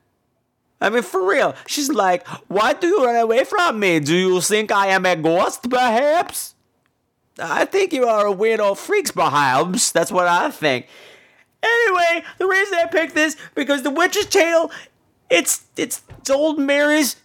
I 0.80 0.88
mean, 0.88 1.02
for 1.02 1.28
real. 1.28 1.54
She's 1.66 1.90
like, 1.90 2.26
why 2.48 2.72
do 2.72 2.86
you 2.86 3.04
run 3.04 3.16
away 3.16 3.44
from 3.44 3.78
me? 3.78 4.00
Do 4.00 4.14
you 4.14 4.40
think 4.40 4.72
I 4.72 4.88
am 4.88 5.04
a 5.04 5.16
ghost, 5.16 5.68
perhaps? 5.68 6.54
I 7.38 7.64
think 7.64 7.92
you 7.92 8.06
are 8.06 8.26
a 8.26 8.34
weirdo 8.34 8.76
freaks, 8.76 9.10
perhaps. 9.10 9.92
That's 9.92 10.10
what 10.10 10.26
I 10.26 10.50
think. 10.50 10.86
Anyway, 11.62 12.24
the 12.38 12.46
reason 12.46 12.78
I 12.78 12.86
picked 12.86 13.14
this 13.14 13.36
because 13.54 13.82
the 13.82 13.90
Witch's 13.90 14.26
Tale, 14.26 14.70
it's 15.28 15.64
it's, 15.76 16.02
it's 16.08 16.30
old 16.30 16.58
Mary's 16.58 17.16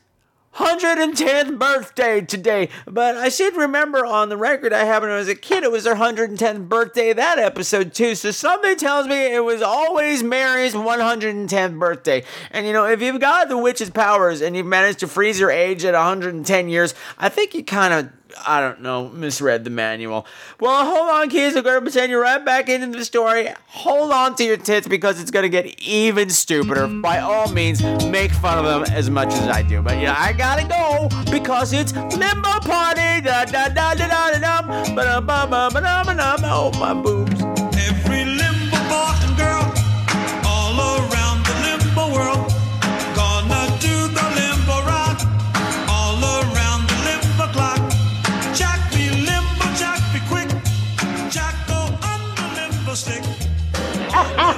110th 0.56 1.60
birthday 1.60 2.22
today. 2.22 2.70
But 2.86 3.18
I 3.18 3.30
should 3.30 3.56
remember 3.56 4.06
on 4.06 4.30
the 4.30 4.38
record 4.38 4.72
I 4.72 4.86
had 4.86 5.02
when 5.02 5.12
I 5.12 5.18
was 5.18 5.28
a 5.28 5.36
kid, 5.36 5.64
it 5.64 5.72
was 5.72 5.86
her 5.86 5.96
110th 5.96 6.70
birthday 6.70 7.12
that 7.14 7.40
episode 7.40 7.94
too. 7.94 8.16
So 8.16 8.32
something 8.32 8.78
tells 8.78 9.08
me 9.08 9.34
it 9.34 9.44
was 9.44 9.62
always 9.62 10.24
Mary's 10.24 10.74
110th 10.74 11.80
birthday. 11.80 12.24
And 12.52 12.66
you 12.66 12.74
know, 12.74 12.86
if 12.86 13.02
you've 13.02 13.20
got 13.20 13.50
the 13.50 13.58
witch's 13.58 13.90
powers 13.90 14.42
and 14.42 14.56
you've 14.56 14.66
managed 14.66 15.00
to 15.00 15.08
freeze 15.08 15.40
your 15.40 15.52
age 15.52 15.84
at 15.84 15.94
110 15.94 16.70
years, 16.70 16.94
I 17.18 17.30
think 17.30 17.54
you 17.54 17.64
kind 17.64 17.94
of 17.94 18.10
I 18.46 18.62
don't 18.62 18.82
know, 18.82 19.10
misread 19.10 19.64
the 19.64 19.70
manual. 19.70 20.26
Well, 20.60 20.86
hold 20.86 21.10
on, 21.10 21.30
kids. 21.30 21.56
I'm 21.56 21.64
going 21.64 21.76
to 21.76 21.82
pretend 21.82 22.12
you're 22.12 22.22
right 22.22 22.44
back 22.44 22.70
into 22.70 22.98
the 22.98 23.06
story. 23.06 23.50
Hold 23.68 24.12
on 24.12 24.36
to 24.36 24.44
your 24.44 24.58
tits 24.58 24.88
because 24.88 25.20
it's 25.20 25.32
going 25.32 25.44
to 25.44 25.50
get 25.50 25.80
even 25.82 26.30
stupider. 26.30 26.88
By 26.88 27.20
all 27.20 27.52
means, 27.52 27.84
make 28.06 28.32
fun 28.32 28.58
of 28.58 28.66
them 28.66 28.96
as 28.96 29.10
much 29.10 29.34
as 29.34 29.48
I 29.48 29.62
do. 29.62 29.82
But 29.82 30.00
yeah, 30.00 30.16
I 30.18 30.34
got 30.34 30.60
to 30.60 30.68
go 30.68 31.32
because 31.32 31.74
it's 31.74 31.94
limbo 31.94 32.60
party. 32.62 33.22
Da 33.22 33.46
da 33.46 33.70
da 33.70 33.94
da 33.94 34.08
da 34.08 34.40
da 34.40 34.62
dum. 34.62 34.96
Ba 34.96 35.22
ba 35.22 35.48
ba 35.48 35.70
ba 35.72 35.82
da 35.82 36.04
ba. 36.04 36.40
Oh, 36.46 36.72
my 36.80 36.94
boobs. 36.94 37.65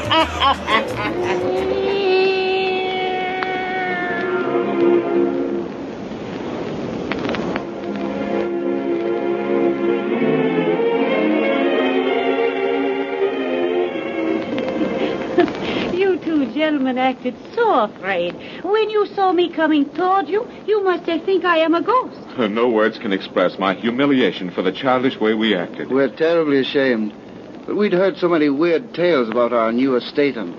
You 15.94 16.18
two 16.20 16.52
gentlemen 16.54 16.98
acted 16.98 17.36
so 17.54 17.82
afraid. 17.82 18.34
When 18.64 18.90
you 18.90 19.08
saw 19.08 19.34
me 19.34 19.50
coming 19.50 19.90
toward 19.92 20.30
you, 20.30 20.48
you 20.66 20.84
must 20.84 21.06
have 21.08 21.24
think 21.24 21.44
I 21.44 21.58
am 21.58 21.74
a 21.74 21.82
ghost. 21.82 22.18
No 22.38 22.70
words 22.70 22.98
can 22.98 23.12
express 23.12 23.60
my 23.60 23.74
humiliation 23.74 24.52
for 24.52 24.62
the 24.62 24.72
childish 24.72 25.20
way 25.20 25.34
we 25.34 25.56
acted. 25.56 25.90
We're 25.90 26.10
terribly 26.10 26.60
ashamed. 26.60 27.14
But 27.68 27.76
we'd 27.76 27.94
heard 27.94 28.18
so 28.18 28.30
many 28.30 28.50
weird 28.50 28.94
tales 28.94 29.30
about 29.30 29.52
our 29.52 29.72
new 29.74 29.96
estate, 29.98 30.38
and, 30.38 30.56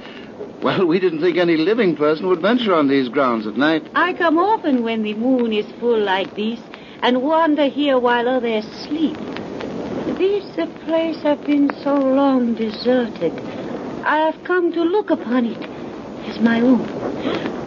well, 0.62 0.86
we 0.86 1.00
didn't 1.00 1.20
think 1.22 1.38
any 1.38 1.56
living 1.56 1.96
person 1.96 2.26
would 2.28 2.40
venture 2.42 2.74
on 2.74 2.88
these 2.88 3.08
grounds 3.08 3.46
at 3.46 3.56
night. 3.56 3.82
I 3.94 4.12
come 4.12 4.38
often 4.38 4.84
when 4.84 5.02
the 5.02 5.14
moon 5.14 5.52
is 5.54 5.64
full 5.80 5.98
like 5.98 6.36
this 6.36 6.60
and 7.02 7.22
wander 7.22 7.66
here 7.66 7.98
while 7.98 8.28
others 8.28 8.64
sleep. 8.86 9.16
This 10.18 10.44
the 10.56 10.66
place 10.84 11.22
have 11.22 11.42
been 11.46 11.70
so 11.82 11.94
long 11.94 12.54
deserted. 12.54 13.32
I 14.04 14.18
have 14.30 14.44
come 14.44 14.72
to 14.72 14.82
look 14.82 15.10
upon 15.10 15.46
it 15.46 15.62
as 16.28 16.40
my 16.40 16.60
own. 16.60 16.84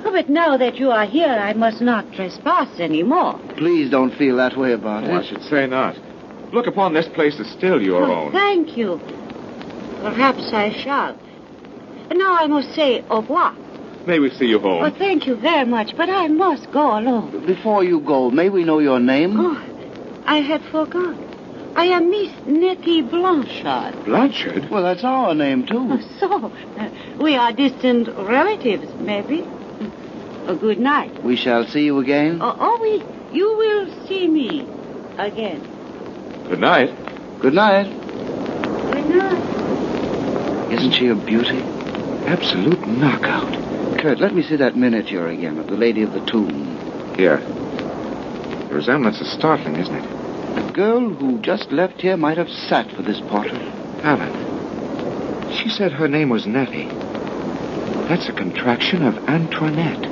But 0.03 0.27
now 0.29 0.57
that 0.57 0.75
you 0.77 0.91
are 0.91 1.05
here, 1.05 1.29
I 1.29 1.53
must 1.53 1.81
not 1.81 2.11
trespass 2.13 2.79
any 2.79 3.01
more. 3.01 3.39
Please 3.57 3.89
don't 3.89 4.13
feel 4.13 4.35
that 4.35 4.57
way 4.57 4.73
about 4.73 5.05
Oh, 5.05 5.15
I 5.15 5.23
should 5.23 5.41
say 5.43 5.65
not. 5.65 5.95
Look 6.53 6.67
upon 6.67 6.93
this 6.93 7.07
place 7.07 7.39
as 7.39 7.47
still 7.49 7.81
your 7.81 8.03
Oh, 8.03 8.25
own. 8.25 8.31
thank 8.33 8.75
you. 8.77 8.99
Perhaps 10.01 10.51
I 10.51 10.71
shall. 10.71 11.15
And 12.09 12.17
now 12.17 12.35
I 12.39 12.47
must 12.47 12.73
say 12.73 13.03
au 13.09 13.21
revoir. 13.21 13.53
May 14.07 14.17
we 14.19 14.31
see 14.31 14.45
you 14.47 14.57
Oh, 14.57 14.79
home? 14.81 14.91
thank 14.97 15.27
you 15.27 15.35
very 15.35 15.65
much, 15.65 15.95
but 15.95 16.09
I 16.09 16.27
must 16.27 16.71
go 16.71 16.97
alone. 16.97 17.45
Before 17.45 17.83
you 17.83 17.99
go, 17.99 18.31
may 18.31 18.49
we 18.49 18.63
know 18.63 18.79
your 18.79 18.99
name? 18.99 19.39
Oh, 19.39 19.61
I 20.25 20.37
had 20.37 20.61
forgotten. 20.63 21.27
I 21.75 21.85
am 21.85 22.09
Miss 22.09 22.31
Nettie 22.47 23.03
Blanchard. 23.03 24.03
Blanchard? 24.05 24.69
Well, 24.71 24.83
that's 24.83 25.03
our 25.03 25.35
name, 25.35 25.67
Oh, 25.71 25.97
too. 25.97 26.03
So, 26.19 26.51
uh, 26.79 26.89
we 27.19 27.35
are 27.35 27.53
distant 27.53 28.07
relatives, 28.17 28.91
maybe. 28.99 29.45
A 30.47 30.55
good 30.55 30.79
night. 30.79 31.23
We 31.23 31.35
shall 31.35 31.65
see 31.67 31.85
you 31.85 31.99
again. 31.99 32.39
Oh, 32.41 32.55
oh, 32.59 32.79
we, 32.81 33.37
you 33.37 33.45
will 33.57 33.87
see 34.07 34.27
me 34.27 34.67
again. 35.19 35.61
Good 36.49 36.59
night. 36.59 36.89
Good 37.39 37.53
night. 37.53 37.85
Good 38.91 39.05
night. 39.05 39.50
Isn't 40.81 40.93
she 40.93 41.09
a 41.09 41.15
beauty? 41.15 41.61
Absolute 42.25 42.87
knockout. 42.87 43.53
Kurt, 43.99 44.19
let 44.19 44.33
me 44.33 44.41
see 44.41 44.55
that 44.55 44.75
miniature 44.75 45.27
again 45.27 45.59
of 45.59 45.67
the 45.67 45.77
Lady 45.77 46.01
of 46.01 46.11
the 46.11 46.25
Tomb. 46.25 46.75
Here. 47.15 47.37
The 47.37 48.73
resemblance 48.73 49.21
is 49.21 49.31
startling, 49.31 49.75
isn't 49.75 49.93
it? 49.93 50.55
The 50.55 50.73
girl 50.73 51.07
who 51.07 51.39
just 51.39 51.71
left 51.71 52.01
here 52.01 52.17
might 52.17 52.37
have 52.37 52.49
sat 52.49 52.89
for 52.95 53.03
this 53.03 53.21
portrait. 53.21 53.61
Alan. 54.03 55.53
She 55.53 55.69
said 55.69 55.91
her 55.91 56.07
name 56.07 56.29
was 56.29 56.47
Nettie. 56.47 56.87
That's 58.09 58.27
a 58.27 58.33
contraction 58.33 59.03
of 59.03 59.17
Antoinette, 59.29 60.05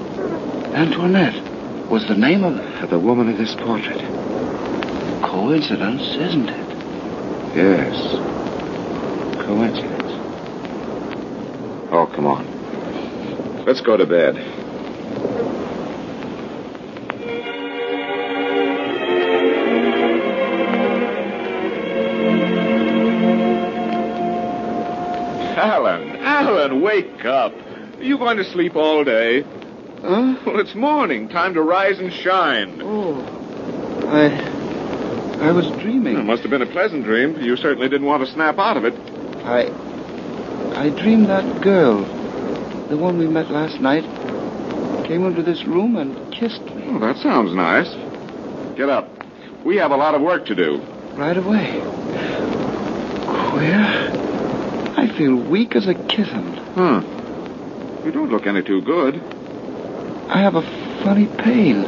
Antoinette 0.76 1.90
was 1.90 2.08
the 2.08 2.16
name 2.16 2.44
of 2.44 2.54
of 2.84 2.92
the 2.92 3.00
woman 3.00 3.28
of 3.28 3.40
this 3.40 3.56
portrait. 3.56 4.00
coincidence, 5.24 6.16
isn't 6.16 6.48
it? 6.48 7.56
Yes. 7.56 7.96
Coincidence. 9.44 10.09
Oh, 11.92 12.06
come 12.06 12.28
on. 12.28 13.66
Let's 13.66 13.82
go 13.82 13.98
to 13.98 14.06
bed. 14.06 14.38
Alan, 25.58 26.16
Alan, 26.18 26.82
wake 26.82 27.26
up. 27.26 27.54
Are 27.54 28.04
you 28.04 28.18
going 28.18 28.38
to 28.38 28.44
sleep 28.44 28.76
all 28.76 29.04
day? 29.04 29.42
Huh? 30.02 30.38
Well, 30.46 30.60
it's 30.60 30.76
morning. 30.76 31.28
Time 31.28 31.54
to 31.56 31.62
rise 31.62 32.00
and 32.00 32.14
shine. 32.14 32.82
Oh. 32.82 33.20
I. 34.08 35.48
I 35.48 35.52
was 35.52 35.68
dreaming. 35.82 36.18
It 36.18 36.24
must 36.24 36.44
have 36.44 36.52
been 36.52 36.62
a 36.62 36.72
pleasant 36.72 37.04
dream. 37.04 37.42
You 37.42 37.58
certainly 37.58 37.90
didn't 37.90 38.08
want 38.08 38.26
to 38.26 38.32
snap 38.32 38.58
out 38.58 38.78
of 38.78 38.86
it. 38.86 38.94
I. 39.44 39.89
I 40.80 40.90
dreamed 40.92 41.28
that 41.28 41.62
girl, 41.62 42.04
the 42.88 42.98
one 42.98 43.18
we 43.18 43.28
met 43.28 43.52
last 43.52 43.82
night, 43.82 44.06
came 45.06 45.26
into 45.26 45.44
this 45.44 45.66
room 45.66 45.98
and 45.98 46.16
kissed 46.34 46.64
me 46.74 46.86
Oh, 46.88 47.00
that 47.00 47.18
sounds 47.18 47.54
nice. 47.54 47.90
Get 48.78 48.88
up. 48.88 49.10
We 49.66 49.76
have 49.76 49.92
a 49.92 49.98
lot 49.98 50.16
of 50.16 50.22
work 50.22 50.46
to 50.46 50.56
do. 50.56 50.78
right 51.18 51.36
away. 51.36 51.82
Queer. 53.52 53.84
I 54.96 55.14
feel 55.18 55.36
weak 55.36 55.76
as 55.76 55.86
a 55.88 55.96
kitten. 55.96 56.54
Huh. 56.76 57.02
You 58.06 58.12
don't 58.14 58.32
look 58.32 58.48
any 58.48 58.64
too 58.64 58.82
good. 58.82 59.16
I 60.30 60.40
have 60.40 60.56
a 60.56 60.62
funny 61.04 61.26
pain 61.40 61.84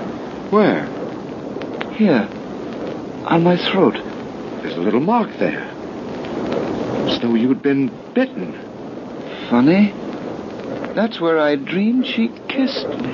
Where? 0.52 0.84
here, 1.94 2.28
on 3.26 3.44
my 3.44 3.56
throat. 3.72 3.94
There's 4.62 4.76
a 4.76 4.82
little 4.82 5.00
mark 5.00 5.30
there. 5.40 5.62
As 7.08 7.22
though 7.22 7.36
you'd 7.36 7.64
been 7.64 7.90
bitten. 8.14 8.71
Funny. 9.52 9.92
That's 10.96 11.20
where 11.20 11.38
I 11.38 11.58
dreamed 11.58 12.08
she 12.08 12.30
kissed 12.48 12.88
me. 12.88 13.12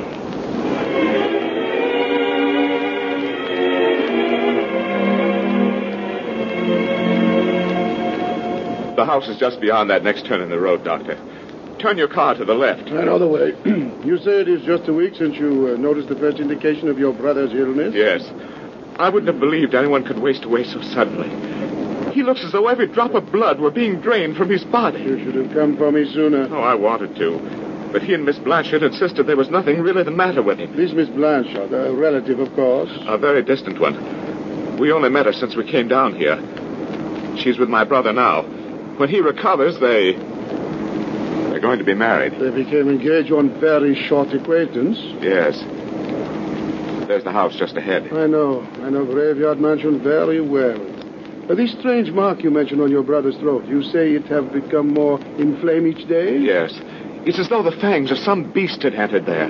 The 8.95 9.03
house 9.03 9.27
is 9.27 9.37
just 9.37 9.59
beyond 9.59 9.89
that 9.89 10.03
next 10.03 10.27
turn 10.27 10.41
in 10.41 10.51
the 10.51 10.59
road, 10.59 10.83
Doctor. 10.83 11.15
Turn 11.79 11.97
your 11.97 12.07
car 12.07 12.35
to 12.35 12.45
the 12.45 12.53
left. 12.53 12.87
Another 12.87 13.27
way. 13.27 13.55
you 14.05 14.19
say 14.19 14.41
it 14.41 14.47
is 14.47 14.63
just 14.63 14.87
a 14.87 14.93
week 14.93 15.15
since 15.15 15.37
you 15.37 15.69
uh, 15.69 15.77
noticed 15.77 16.07
the 16.07 16.15
first 16.17 16.37
indication 16.37 16.87
of 16.87 16.99
your 16.99 17.13
brother's 17.13 17.51
illness? 17.51 17.95
Yes. 17.95 18.29
I 18.99 19.09
wouldn't 19.09 19.27
have 19.27 19.39
believed 19.39 19.73
anyone 19.73 20.03
could 20.03 20.19
waste 20.19 20.43
away 20.43 20.65
so 20.65 20.83
suddenly. 20.83 21.56
He 22.17 22.23
looks 22.23 22.43
as 22.43 22.51
though 22.51 22.67
every 22.67 22.87
drop 22.87 23.13
of 23.13 23.31
blood 23.31 23.59
were 23.59 23.69
being 23.69 24.01
drained 24.01 24.37
from 24.37 24.49
his 24.49 24.63
body. 24.63 25.03
You 25.03 25.23
should 25.23 25.35
have 25.35 25.53
come 25.53 25.77
for 25.77 25.91
me 25.91 26.11
sooner. 26.11 26.47
Oh, 26.49 26.61
I 26.63 26.73
wanted 26.73 27.15
to. 27.17 27.89
But 27.93 28.01
he 28.01 28.15
and 28.15 28.25
Miss 28.25 28.39
Blanchard 28.39 28.81
insisted 28.81 29.27
there 29.27 29.37
was 29.37 29.51
nothing 29.51 29.81
really 29.81 30.01
the 30.01 30.09
matter 30.09 30.41
with 30.41 30.57
him. 30.57 30.75
This 30.75 30.93
Miss 30.93 31.09
Blanchard, 31.09 31.71
a 31.71 31.93
relative, 31.93 32.39
of 32.39 32.51
course. 32.55 32.89
A 33.01 33.19
very 33.19 33.43
distant 33.43 33.79
one. 33.79 34.79
We 34.79 34.91
only 34.91 35.09
met 35.09 35.27
her 35.27 35.31
since 35.31 35.55
we 35.55 35.63
came 35.69 35.87
down 35.87 36.15
here. 36.15 36.37
She's 37.37 37.59
with 37.59 37.69
my 37.69 37.83
brother 37.83 38.11
now. 38.11 38.41
When 38.97 39.09
he 39.09 39.19
recovers, 39.19 39.79
they. 39.79 40.13
They're 40.13 41.59
going 41.59 41.77
to 41.77 41.85
be 41.85 41.93
married. 41.93 42.33
They 42.39 42.49
became 42.49 42.89
engaged 42.89 43.31
on 43.31 43.59
very 43.59 43.93
short 43.93 44.33
acquaintance. 44.33 44.97
Yes. 45.21 45.59
There's 47.07 47.23
the 47.23 47.31
house 47.31 47.55
just 47.55 47.77
ahead. 47.77 48.11
I 48.11 48.25
know. 48.25 48.67
I 48.81 48.89
know 48.89 49.05
Graveyard 49.05 49.59
Mansion 49.59 50.01
very 50.01 50.41
well. 50.41 50.96
Uh, 51.49 51.55
this 51.55 51.71
strange 51.79 52.11
mark 52.11 52.43
you 52.43 52.51
mentioned 52.51 52.81
on 52.81 52.91
your 52.91 53.03
brother's 53.03 53.37
throat, 53.37 53.65
you 53.67 53.81
say 53.81 54.11
it 54.13 54.25
have 54.25 54.51
become 54.51 54.93
more 54.93 55.19
inflamed 55.37 55.87
each 55.87 56.07
day? 56.07 56.37
Yes. 56.37 56.73
It's 57.25 57.39
as 57.39 57.47
though 57.49 57.63
the 57.63 57.71
fangs 57.71 58.11
of 58.11 58.17
some 58.17 58.51
beast 58.51 58.83
had 58.83 58.93
entered 58.93 59.25
there. 59.25 59.47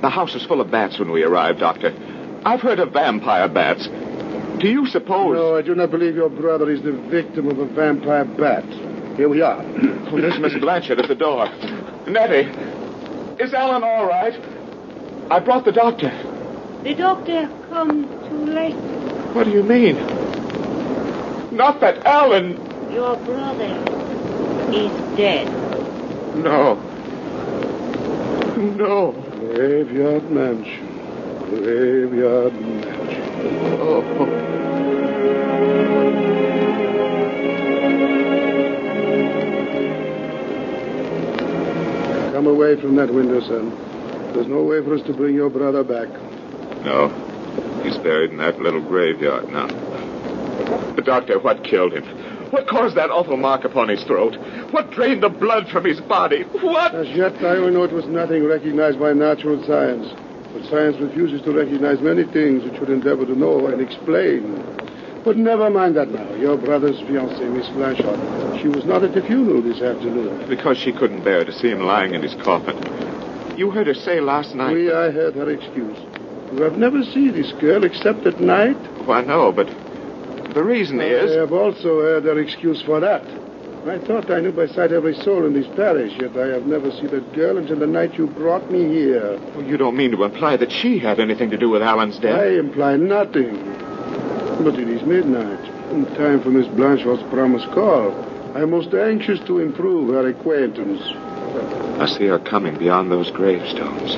The 0.00 0.10
house 0.10 0.34
was 0.34 0.44
full 0.44 0.60
of 0.60 0.70
bats 0.70 0.98
when 0.98 1.10
we 1.12 1.22
arrived, 1.22 1.60
Doctor. 1.60 1.94
I've 2.44 2.60
heard 2.60 2.80
of 2.80 2.92
vampire 2.92 3.48
bats. 3.48 3.86
Do 4.60 4.68
you 4.68 4.86
suppose. 4.86 5.34
No, 5.36 5.56
I 5.56 5.62
do 5.62 5.74
not 5.74 5.90
believe 5.90 6.16
your 6.16 6.28
brother 6.30 6.70
is 6.70 6.82
the 6.82 6.92
victim 6.92 7.48
of 7.48 7.58
a 7.58 7.66
vampire 7.66 8.24
bat. 8.24 8.64
Here 9.16 9.28
we 9.28 9.42
are. 9.42 9.62
Oh, 10.06 10.20
there's 10.20 10.38
Miss 10.38 10.54
Blanchard 10.54 11.00
at 11.00 11.08
the 11.08 11.16
door. 11.16 11.46
Nettie, 12.06 12.48
is 13.42 13.52
Alan 13.52 13.82
all 13.82 14.06
right? 14.06 14.32
I 15.32 15.40
brought 15.40 15.64
the 15.64 15.72
doctor. 15.72 16.10
The 16.84 16.94
doctor 16.94 17.50
come 17.68 18.04
too 18.28 18.46
late. 18.52 18.76
What 19.34 19.44
do 19.44 19.50
you 19.50 19.64
mean? 19.64 19.96
Not 21.56 21.80
that 21.80 22.04
Alan. 22.04 22.52
Your 22.92 23.16
brother 23.16 23.64
is 24.74 25.16
dead. 25.16 25.48
No. 26.36 26.74
No. 28.76 29.12
Graveyard 29.40 30.30
Mansion. 30.30 30.86
Graveyard 31.48 32.52
Mansion. 32.60 33.22
Oh. 33.80 34.02
Come 42.34 42.46
away 42.48 42.78
from 42.78 42.96
that 42.96 43.10
window, 43.14 43.40
son. 43.40 43.70
There's 44.34 44.46
no 44.46 44.62
way 44.62 44.84
for 44.84 44.92
us 44.92 45.00
to 45.06 45.14
bring 45.14 45.34
your 45.34 45.48
brother 45.48 45.82
back. 45.82 46.08
No. 46.84 47.08
He's 47.82 47.96
buried 47.96 48.32
in 48.32 48.36
that 48.36 48.60
little 48.60 48.82
graveyard 48.82 49.50
now. 49.50 49.95
The 50.96 51.02
doctor, 51.02 51.38
what 51.38 51.62
killed 51.62 51.92
him? 51.92 52.04
What 52.50 52.66
caused 52.68 52.96
that 52.96 53.10
awful 53.10 53.36
mark 53.36 53.64
upon 53.64 53.88
his 53.88 54.02
throat? 54.04 54.34
What 54.72 54.90
drained 54.90 55.22
the 55.22 55.28
blood 55.28 55.68
from 55.68 55.84
his 55.84 56.00
body? 56.00 56.44
What? 56.44 56.94
As 56.94 57.08
yet, 57.10 57.34
I 57.44 57.56
only 57.56 57.72
know 57.72 57.84
it 57.84 57.92
was 57.92 58.06
nothing 58.06 58.44
recognized 58.44 58.98
by 58.98 59.12
natural 59.12 59.62
science. 59.66 60.08
But 60.54 60.64
science 60.70 60.96
refuses 60.98 61.42
to 61.42 61.52
recognize 61.52 62.00
many 62.00 62.24
things 62.24 62.64
it 62.64 62.78
should 62.78 62.88
endeavor 62.88 63.26
to 63.26 63.34
know 63.34 63.66
and 63.66 63.82
explain. 63.82 64.64
But 65.22 65.36
never 65.36 65.68
mind 65.68 65.96
that 65.96 66.08
now. 66.08 66.34
Your 66.36 66.56
brother's 66.56 66.96
fiancée, 67.00 67.52
Miss 67.52 67.68
Blanchard, 67.70 68.60
she 68.62 68.68
was 68.68 68.86
not 68.86 69.02
at 69.02 69.12
the 69.12 69.20
funeral 69.20 69.60
this 69.60 69.82
afternoon. 69.82 70.48
Because 70.48 70.78
she 70.78 70.92
couldn't 70.92 71.24
bear 71.24 71.44
to 71.44 71.52
see 71.52 71.68
him 71.68 71.80
lying 71.80 72.14
in 72.14 72.22
his 72.22 72.34
coffin. 72.36 72.76
You 73.58 73.70
heard 73.70 73.88
her 73.88 73.94
say 73.94 74.20
last 74.20 74.54
night. 74.54 74.72
We, 74.72 74.90
I 74.90 75.10
heard 75.10 75.34
her 75.34 75.50
excuse. 75.50 75.98
You 76.54 76.62
have 76.62 76.78
never 76.78 77.02
seen 77.02 77.32
this 77.32 77.52
girl 77.60 77.84
except 77.84 78.24
at 78.24 78.40
night? 78.40 78.76
Oh, 78.78 79.02
Why, 79.04 79.22
no, 79.22 79.52
but 79.52 79.68
the 80.56 80.64
reason 80.64 81.02
is. 81.02 81.32
I 81.32 81.40
have 81.40 81.52
also 81.52 82.00
heard 82.00 82.24
her 82.24 82.38
excuse 82.38 82.80
for 82.80 82.98
that. 83.00 83.22
I 83.86 83.98
thought 83.98 84.30
I 84.30 84.40
knew 84.40 84.52
by 84.52 84.66
sight 84.66 84.90
every 84.90 85.14
soul 85.14 85.44
in 85.44 85.52
this 85.52 85.66
parish, 85.76 86.14
yet 86.18 86.34
I 86.34 86.46
have 86.46 86.66
never 86.66 86.90
seen 86.90 87.08
that 87.08 87.30
girl 87.34 87.58
until 87.58 87.78
the 87.78 87.86
night 87.86 88.14
you 88.14 88.26
brought 88.26 88.70
me 88.70 88.88
here. 88.88 89.38
Oh, 89.54 89.60
you 89.60 89.76
don't 89.76 89.96
mean 89.96 90.12
to 90.12 90.24
imply 90.24 90.56
that 90.56 90.72
she 90.72 90.98
had 90.98 91.20
anything 91.20 91.50
to 91.50 91.58
do 91.58 91.68
with 91.68 91.82
Alan's 91.82 92.18
death? 92.18 92.40
I 92.40 92.58
imply 92.58 92.96
nothing. 92.96 93.54
But 94.64 94.78
it 94.78 94.88
is 94.88 95.02
midnight, 95.02 95.60
and 95.92 96.06
time 96.16 96.40
for 96.40 96.48
Miss 96.48 96.66
Blanchard's 96.68 97.22
promised 97.24 97.70
call. 97.72 98.12
I 98.54 98.62
am 98.62 98.70
most 98.70 98.94
anxious 98.94 99.38
to 99.40 99.58
improve 99.58 100.08
her 100.14 100.26
acquaintance. 100.26 101.02
I 102.00 102.06
see 102.06 102.26
her 102.28 102.38
coming 102.38 102.78
beyond 102.78 103.12
those 103.12 103.30
gravestones. 103.30 104.14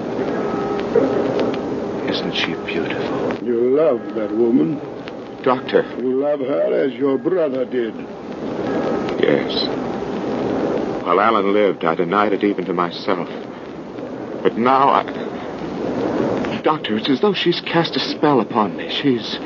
Isn't 2.09 2.35
she 2.37 2.55
beautiful? 2.65 3.45
You 3.45 3.77
love 3.77 4.15
that 4.15 4.31
woman. 4.31 4.81
Doctor. 5.43 5.83
You 5.99 6.21
love 6.21 6.41
her 6.41 6.85
as 6.85 6.93
your 6.95 7.17
brother 7.19 7.65
did. 7.65 7.95
Yes. 9.21 9.67
While 11.05 11.21
Alan 11.21 11.53
lived, 11.53 11.85
I 11.85 11.95
denied 11.95 12.33
it 12.33 12.45
even 12.45 12.65
to 12.67 12.75
myself. 12.75 13.29
But 14.43 14.57
now 14.57 14.89
I. 14.91 16.61
Doctor, 16.63 16.97
it's 16.97 17.09
as 17.09 17.21
though 17.21 17.35
she's 17.35 17.61
cast 17.61 17.97
a 17.97 18.01
spell 18.01 18.41
upon 18.41 18.77
me. 18.77 18.91
She's. 18.91 19.39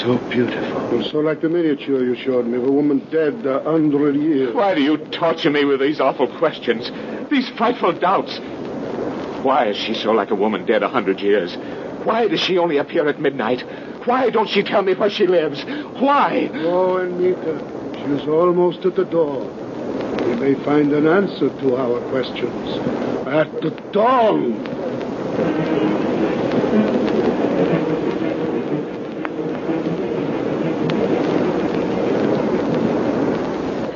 so 0.00 0.18
beautiful. 0.30 0.88
And 0.90 1.06
so 1.06 1.20
like 1.20 1.40
the 1.40 1.48
miniature 1.48 2.04
you 2.04 2.16
showed 2.16 2.46
me 2.46 2.58
of 2.58 2.64
a 2.64 2.70
woman 2.72 2.98
dead 3.10 3.46
a 3.46 3.62
hundred 3.62 4.16
years. 4.16 4.54
Why 4.54 4.74
do 4.74 4.82
you 4.82 4.98
torture 4.98 5.50
me 5.50 5.64
with 5.64 5.80
these 5.80 6.00
awful 6.00 6.26
questions? 6.38 6.90
These 7.30 7.48
frightful 7.50 7.92
doubts? 7.92 8.38
Why 9.44 9.68
is 9.68 9.76
she 9.76 9.94
so 9.94 10.12
like 10.12 10.30
a 10.30 10.34
woman 10.34 10.66
dead 10.66 10.82
a 10.82 10.88
hundred 10.88 11.20
years? 11.20 11.56
Why 12.04 12.28
does 12.28 12.40
she 12.40 12.58
only 12.58 12.76
appear 12.78 13.08
at 13.08 13.20
midnight? 13.20 13.64
Why 14.04 14.28
don't 14.28 14.48
she 14.48 14.62
tell 14.62 14.82
me 14.82 14.92
where 14.94 15.08
she 15.08 15.26
lives? 15.26 15.64
Why? 15.98 16.50
Oh, 16.52 16.98
Anita, 16.98 17.58
she 17.96 18.22
is 18.22 18.28
almost 18.28 18.84
at 18.84 18.96
the 18.96 19.04
door. 19.06 19.46
we 20.26 20.34
may 20.34 20.54
find 20.62 20.92
an 20.92 21.06
answer 21.06 21.48
to 21.48 21.76
our 21.76 22.00
questions 22.10 22.78
at 23.26 23.50
the 23.62 23.70
dawn. 23.92 24.60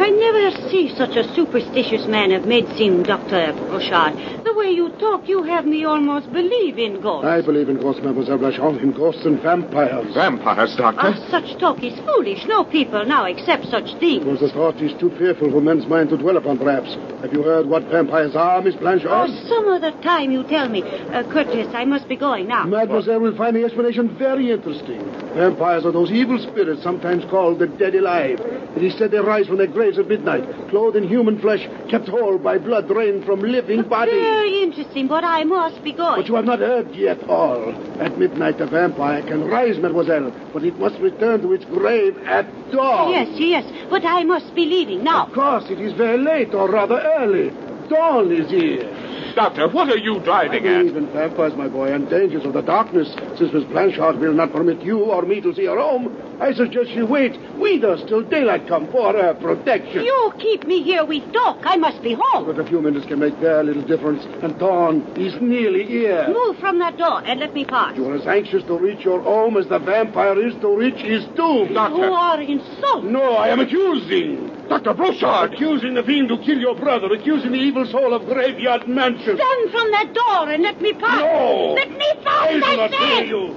I 0.00 0.08
never 0.08 0.70
see 0.70 0.88
such 0.96 1.16
a 1.16 1.34
superstitious 1.34 2.06
man 2.06 2.32
of 2.32 2.46
medicine, 2.46 3.02
Dr. 3.02 3.52
Brochard. 3.52 4.37
The 4.58 4.64
way 4.64 4.70
you 4.72 4.90
talk, 4.98 5.28
you 5.28 5.44
have 5.44 5.66
me 5.66 5.84
almost 5.84 6.32
believe 6.32 6.78
in 6.78 7.00
ghosts. 7.00 7.28
I 7.28 7.40
believe 7.42 7.68
in 7.68 7.80
ghosts, 7.80 8.02
Mademoiselle 8.02 8.38
Blanchard, 8.38 8.82
in 8.82 8.90
ghosts 8.90 9.24
and 9.24 9.40
vampires. 9.40 10.12
Vampires, 10.14 10.74
Doctor. 10.74 11.00
Ah, 11.00 11.28
such 11.30 11.56
talk 11.60 11.84
is 11.84 11.96
foolish. 12.00 12.44
No 12.46 12.64
people 12.64 13.06
now 13.06 13.24
accept 13.24 13.66
such 13.66 13.94
things. 14.00 14.24
Because 14.24 14.40
the 14.40 14.48
thought 14.48 14.82
is 14.82 14.98
too 14.98 15.10
fearful 15.16 15.52
for 15.52 15.60
men's 15.60 15.86
mind 15.86 16.08
to 16.08 16.16
dwell 16.16 16.36
upon, 16.36 16.58
perhaps. 16.58 16.92
Have 17.22 17.32
you 17.32 17.44
heard 17.44 17.68
what 17.68 17.84
vampires 17.84 18.34
are, 18.34 18.60
Miss 18.60 18.74
Blanchard? 18.74 19.10
Oh, 19.12 19.28
some 19.48 19.68
other 19.68 19.92
time 20.02 20.32
you 20.32 20.42
tell 20.42 20.68
me. 20.68 20.82
Uh, 20.82 21.22
Curtis, 21.30 21.72
I 21.72 21.84
must 21.84 22.08
be 22.08 22.16
going 22.16 22.48
now. 22.48 22.64
Mademoiselle 22.64 23.20
will 23.20 23.36
find 23.36 23.54
the 23.54 23.62
explanation 23.62 24.18
very 24.18 24.50
interesting. 24.50 24.98
Vampires 25.34 25.86
are 25.86 25.92
those 25.92 26.10
evil 26.10 26.36
spirits 26.36 26.82
sometimes 26.82 27.24
called 27.26 27.60
the 27.60 27.68
dead 27.68 27.94
alive. 27.94 28.40
It 28.74 28.82
is 28.82 28.98
said 28.98 29.12
they 29.12 29.18
rise 29.18 29.46
from 29.46 29.58
their 29.58 29.66
graves 29.68 29.98
at 29.98 30.08
midnight, 30.08 30.44
clothed 30.68 30.96
in 30.96 31.06
human 31.08 31.38
flesh, 31.38 31.66
kept 31.88 32.08
whole 32.08 32.38
by 32.38 32.58
blood 32.58 32.88
drained 32.88 33.24
from 33.24 33.40
living 33.40 33.82
bodies. 33.82 34.47
Very 34.48 34.62
interesting, 34.62 35.08
but 35.08 35.24
I 35.24 35.44
must 35.44 35.84
be 35.84 35.92
going. 35.92 36.22
But 36.22 36.28
you 36.28 36.34
have 36.36 36.46
not 36.46 36.60
heard 36.60 36.94
yet 36.94 37.22
all. 37.28 37.68
At 38.00 38.18
midnight, 38.18 38.58
a 38.62 38.66
vampire 38.66 39.20
can 39.20 39.44
rise, 39.44 39.76
mademoiselle, 39.76 40.32
but 40.54 40.64
it 40.64 40.78
must 40.78 40.98
return 41.00 41.42
to 41.42 41.52
its 41.52 41.66
grave 41.66 42.16
at 42.24 42.46
dawn. 42.72 43.10
Yes, 43.10 43.28
yes, 43.38 43.70
but 43.90 44.06
I 44.06 44.24
must 44.24 44.54
be 44.54 44.64
leaving 44.64 45.04
now. 45.04 45.26
Of 45.26 45.34
course, 45.34 45.64
it 45.68 45.78
is 45.78 45.92
very 45.92 46.16
late, 46.16 46.54
or 46.54 46.70
rather 46.70 46.98
early. 47.18 47.50
Dawn 47.90 48.32
is 48.32 48.48
here. 48.50 48.88
Doctor, 49.34 49.68
what 49.68 49.88
are 49.88 49.96
you 49.98 50.16
I 50.20 50.24
driving 50.24 50.66
at? 50.66 50.78
believe 50.78 50.96
in 50.96 51.06
vampires, 51.12 51.54
my 51.54 51.68
boy, 51.68 51.92
and 51.92 52.08
dangers 52.08 52.44
of 52.44 52.52
the 52.52 52.62
darkness. 52.62 53.08
Since 53.38 53.52
Miss 53.52 53.64
Blanchard 53.64 54.18
will 54.18 54.32
not 54.32 54.52
permit 54.52 54.80
you 54.80 55.04
or 55.04 55.22
me 55.22 55.40
to 55.40 55.54
see 55.54 55.66
her 55.66 55.78
home, 55.78 56.16
I 56.40 56.52
suggest 56.52 56.90
she 56.92 57.02
wait 57.02 57.36
with 57.56 57.84
us 57.84 58.00
till 58.08 58.22
daylight 58.22 58.66
come 58.68 58.90
for 58.90 59.12
her 59.12 59.34
protection. 59.34 60.02
You 60.04 60.32
keep 60.38 60.64
me 60.64 60.82
here 60.82 61.04
with 61.04 61.32
Doc. 61.32 61.58
I 61.62 61.76
must 61.76 62.02
be 62.02 62.16
home. 62.18 62.46
But 62.46 62.58
a 62.58 62.64
few 62.64 62.80
minutes 62.80 63.06
can 63.06 63.18
make 63.18 63.34
very 63.34 63.64
little 63.64 63.82
difference, 63.82 64.24
and 64.42 64.58
dawn 64.58 65.02
is 65.16 65.34
nearly 65.40 65.84
here. 65.84 66.28
Move 66.28 66.56
from 66.58 66.78
that 66.78 66.96
door 66.96 67.22
and 67.24 67.40
let 67.40 67.54
me 67.54 67.64
pass. 67.64 67.96
You 67.96 68.08
are 68.08 68.16
as 68.16 68.26
anxious 68.26 68.62
to 68.64 68.78
reach 68.78 69.04
your 69.04 69.20
home 69.20 69.56
as 69.56 69.68
the 69.68 69.78
vampire 69.78 70.38
is 70.46 70.54
to 70.60 70.76
reach 70.76 71.00
his 71.00 71.24
doom. 71.36 71.74
Doctor. 71.74 71.96
You 71.96 72.12
are 72.12 72.40
insulting. 72.40 73.12
No, 73.12 73.34
I 73.34 73.48
am 73.48 73.60
accusing. 73.60 74.57
Dr. 74.68 74.92
Broussard! 74.94 75.54
Accusing 75.54 75.94
the 75.94 76.02
fiend 76.02 76.28
to 76.28 76.36
kill 76.38 76.58
your 76.58 76.74
brother, 76.74 77.06
accusing 77.12 77.52
the 77.52 77.58
evil 77.58 77.86
soul 77.86 78.12
of 78.12 78.26
Graveyard 78.26 78.86
Mansion. 78.86 79.36
Stand 79.36 79.70
from 79.70 79.90
that 79.92 80.12
door 80.12 80.50
and 80.50 80.62
let 80.62 80.80
me 80.82 80.92
pass. 80.92 81.20
No! 81.20 81.72
Let 81.74 81.90
me 81.90 82.12
pass, 82.22 82.48
I 82.48 82.60
I 82.64 82.76
not 82.76 82.90
hear 82.94 83.16
said. 83.16 83.28
you. 83.28 83.56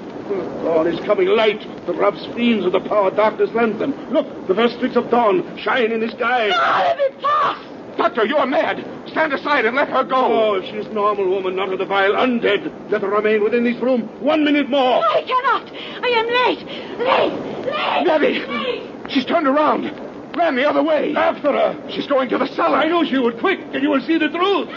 Dawn 0.63 0.87
is 0.87 0.99
coming 1.05 1.27
light. 1.27 1.59
The 1.85 1.93
robs 1.93 2.25
fiends 2.27 2.65
of 2.65 2.71
the 2.71 2.79
power 2.79 3.11
darkness 3.11 3.49
them. 3.51 3.93
Look, 4.11 4.47
the 4.47 4.55
first 4.55 4.77
streaks 4.77 4.95
of 4.95 5.09
dawn 5.09 5.57
shine 5.57 5.91
in 5.91 5.99
the 5.99 6.09
sky. 6.11 6.49
Ah, 6.53 6.83
let 6.85 6.97
me 6.97 7.21
pass. 7.21 7.97
Doctor, 7.97 8.25
you're 8.25 8.45
mad. 8.45 8.85
Stand 9.09 9.33
aside 9.33 9.65
and 9.65 9.75
let 9.75 9.89
her 9.89 10.05
go. 10.05 10.15
Oh, 10.15 10.53
if 10.53 10.63
she's 10.65 10.91
normal 10.93 11.27
woman, 11.29 11.57
not 11.57 11.73
of 11.73 11.79
the 11.79 11.85
vile 11.85 12.13
undead, 12.13 12.89
let 12.89 13.01
her 13.01 13.09
remain 13.09 13.43
within 13.43 13.65
this 13.65 13.75
room 13.81 14.03
one 14.21 14.45
minute 14.45 14.69
more. 14.69 15.03
I 15.03 15.21
cannot. 15.23 15.69
I 16.01 16.07
am 16.07 16.27
late. 16.47 16.65
Late. 16.97 17.65
Late. 17.65 18.05
Nettie! 18.07 18.45
Late. 18.47 19.11
She's 19.11 19.25
turned 19.25 19.47
around. 19.47 19.91
Ran 20.35 20.55
the 20.55 20.67
other 20.67 20.81
way. 20.83 21.13
After 21.15 21.51
her. 21.51 21.89
She's 21.89 22.07
going 22.07 22.29
to 22.29 22.37
the 22.37 22.47
cellar. 22.47 22.77
I 22.77 22.87
knew 22.87 23.05
she 23.05 23.17
would. 23.17 23.39
Quick, 23.39 23.59
and 23.73 23.83
you 23.83 23.89
will 23.89 24.01
see 24.01 24.17
the 24.17 24.29
truth. 24.29 24.69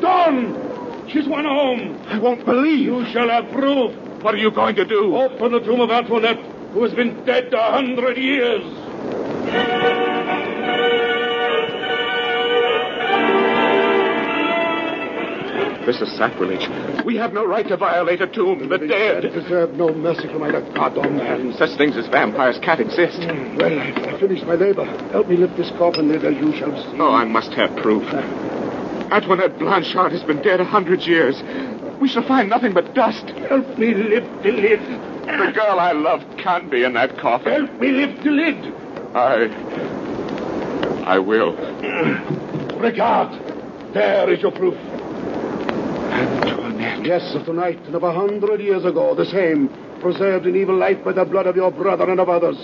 Dawn! 0.00 1.06
She's 1.08 1.26
won 1.26 1.44
home. 1.44 1.98
I 2.06 2.18
won't 2.18 2.44
believe. 2.44 2.80
You 2.80 3.06
shall 3.06 3.28
have 3.28 3.50
proof. 3.50 3.94
What 4.22 4.34
are 4.34 4.38
you 4.38 4.50
going 4.50 4.76
to 4.76 4.84
do? 4.84 5.16
Open 5.16 5.52
the 5.52 5.60
tomb 5.60 5.80
of 5.80 5.90
Antoinette, 5.90 6.38
who 6.72 6.82
has 6.82 6.92
been 6.92 7.24
dead 7.24 7.52
a 7.54 7.72
hundred 7.72 8.18
years. 8.18 10.07
This 15.88 16.02
is 16.02 16.12
sacrilege. 16.18 16.68
We 17.06 17.16
have 17.16 17.32
no 17.32 17.46
right 17.46 17.66
to 17.66 17.78
violate 17.78 18.20
a 18.20 18.26
tomb. 18.26 18.68
The 18.68 18.76
dead. 18.76 19.22
deserve 19.22 19.72
no 19.72 19.88
mercy 19.88 20.28
from 20.28 20.42
either 20.42 20.60
God 20.74 20.98
or 20.98 21.08
man. 21.08 21.54
Such 21.54 21.78
things 21.78 21.96
as 21.96 22.06
vampires 22.08 22.58
can't 22.58 22.78
exist. 22.78 23.22
Hmm, 23.24 23.56
well, 23.56 23.80
I've 23.80 23.96
I've 24.06 24.20
finished 24.20 24.44
my 24.44 24.56
labor. 24.56 24.84
Help 25.12 25.28
me 25.28 25.38
lift 25.38 25.56
this 25.56 25.70
coffin 25.78 26.10
as 26.10 26.22
you 26.22 26.52
shall 26.58 26.76
see. 26.76 26.98
Oh, 27.00 27.14
I 27.14 27.24
must 27.24 27.54
have 27.54 27.74
proof. 27.76 28.04
Antoinette 29.10 29.58
Blanchard 29.58 30.12
has 30.12 30.22
been 30.22 30.42
dead 30.42 30.60
a 30.60 30.64
hundred 30.66 31.06
years. 31.06 31.42
We 31.98 32.06
shall 32.06 32.28
find 32.28 32.50
nothing 32.50 32.74
but 32.74 32.92
dust. 32.92 33.24
Help 33.48 33.78
me 33.78 33.94
lift 33.94 34.42
the 34.42 34.50
lid. 34.50 34.80
The 34.80 35.52
girl 35.54 35.80
I 35.80 35.92
love 35.92 36.22
can't 36.36 36.70
be 36.70 36.84
in 36.84 36.92
that 36.92 37.16
coffin. 37.16 37.66
Help 37.66 37.80
me 37.80 37.92
lift 37.92 38.24
the 38.24 38.30
lid. 38.30 38.74
I. 39.16 39.48
I 41.14 41.18
will. 41.18 41.56
Regard. 42.78 43.94
There 43.94 44.30
is 44.30 44.42
your 44.42 44.52
proof. 44.52 44.76
Antoinette. 46.10 47.04
Yes, 47.04 47.34
of 47.34 47.44
tonight 47.44 47.78
and 47.86 47.94
of 47.94 48.02
a 48.02 48.12
hundred 48.12 48.60
years 48.60 48.84
ago, 48.84 49.14
the 49.14 49.26
same, 49.26 49.68
preserved 50.00 50.46
in 50.46 50.56
evil 50.56 50.76
life 50.76 51.02
by 51.04 51.12
the 51.12 51.24
blood 51.24 51.46
of 51.46 51.56
your 51.56 51.70
brother 51.70 52.08
and 52.10 52.20
of 52.20 52.28
others. 52.28 52.56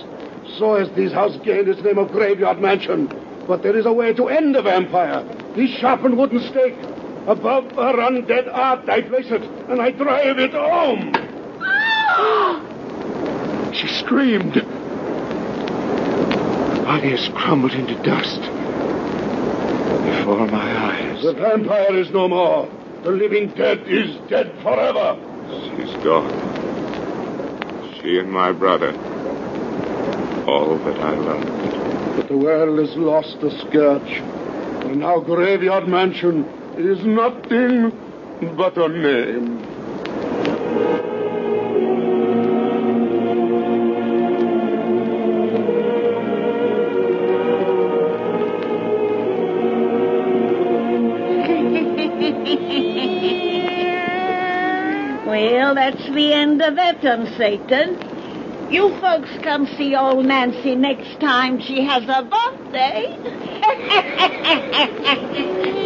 So 0.58 0.76
has 0.76 0.90
this 0.90 1.12
house 1.12 1.36
gained 1.44 1.68
its 1.68 1.82
name 1.82 1.98
of 1.98 2.12
Graveyard 2.12 2.60
Mansion. 2.60 3.08
But 3.46 3.62
there 3.62 3.76
is 3.76 3.86
a 3.86 3.92
way 3.92 4.12
to 4.14 4.28
end 4.28 4.54
the 4.54 4.62
vampire. 4.62 5.22
This 5.54 5.70
sharpened 5.78 6.16
wooden 6.16 6.40
stake. 6.40 6.76
Above 7.26 7.70
her 7.72 7.94
undead 7.94 8.52
art, 8.52 8.88
I 8.88 9.02
place 9.02 9.30
it, 9.30 9.42
and 9.70 9.80
I 9.80 9.90
drive 9.90 10.38
it 10.38 10.52
home. 10.52 11.12
She 13.74 13.88
screamed. 13.88 14.54
Her 14.54 14.64
body 16.84 17.10
has 17.10 17.28
crumbled 17.34 17.72
into 17.72 17.94
dust. 18.04 18.40
Before 20.04 20.46
my 20.46 20.92
eyes. 20.92 21.22
The 21.24 21.32
vampire 21.32 21.96
is 21.96 22.10
no 22.10 22.28
more. 22.28 22.68
The 23.04 23.10
living 23.10 23.48
dead 23.48 23.80
is 23.86 24.16
dead 24.30 24.50
forever. 24.62 25.18
She's 25.76 25.92
gone. 26.02 26.32
She 28.00 28.18
and 28.18 28.32
my 28.32 28.50
brother. 28.50 28.92
All 30.48 30.78
that 30.78 30.98
I 31.00 31.14
loved. 31.14 32.16
But 32.16 32.28
the 32.28 32.38
world 32.38 32.78
has 32.78 32.96
lost 32.96 33.38
the 33.42 33.50
scourge. 33.60 34.10
And 34.86 35.00
now 35.00 35.20
Graveyard 35.20 35.86
Mansion 35.86 36.44
is 36.78 37.04
nothing 37.04 37.90
but 38.56 38.78
a 38.78 38.88
name. 38.88 39.73
The 56.14 56.32
end 56.32 56.62
of 56.62 56.76
that 56.76 57.02
one, 57.02 57.26
Satan. 57.36 57.98
You 58.70 58.96
folks 58.98 59.30
come 59.42 59.66
see 59.76 59.94
old 59.94 60.24
Nancy 60.24 60.74
next 60.74 61.20
time 61.20 61.60
she 61.60 61.84
has 61.84 62.04
a 62.08 62.22
birthday. 62.22 63.18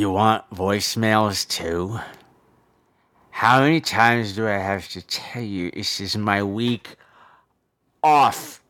You 0.00 0.12
want 0.12 0.48
voicemails 0.48 1.46
too? 1.46 2.00
How 3.28 3.60
many 3.60 3.82
times 3.82 4.34
do 4.34 4.48
I 4.48 4.56
have 4.56 4.88
to 4.92 5.02
tell 5.02 5.42
you 5.42 5.70
this 5.70 6.00
is 6.00 6.16
my 6.16 6.42
week 6.42 6.96
off? 8.02 8.62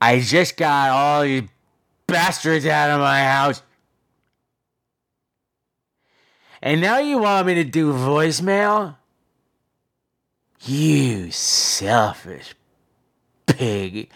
I 0.00 0.20
just 0.20 0.56
got 0.56 0.90
all 0.90 1.22
these 1.24 1.48
bastards 2.06 2.64
out 2.64 2.90
of 2.90 3.00
my 3.00 3.24
house. 3.24 3.60
And 6.62 6.80
now 6.80 6.98
you 6.98 7.18
want 7.18 7.48
me 7.48 7.54
to 7.54 7.64
do 7.64 7.92
voicemail? 7.92 8.94
You 10.62 11.32
selfish 11.32 12.54
pig. 13.46 14.10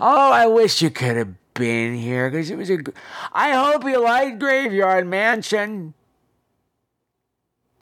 Oh, 0.00 0.32
I 0.32 0.48
wish 0.48 0.82
you 0.82 0.90
could 0.90 1.16
have 1.16 1.34
been 1.54 1.94
here 1.94 2.30
because 2.30 2.50
it 2.50 2.58
was 2.58 2.70
a. 2.70 2.78
I 3.32 3.52
hope 3.52 3.84
you 3.84 4.02
liked 4.02 4.38
Graveyard 4.38 5.06
Mansion. 5.06 5.94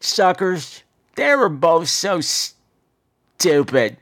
Suckers, 0.01 0.83
they 1.15 1.35
were 1.35 1.49
both 1.49 1.89
so 1.89 2.21
stupid. 2.21 3.97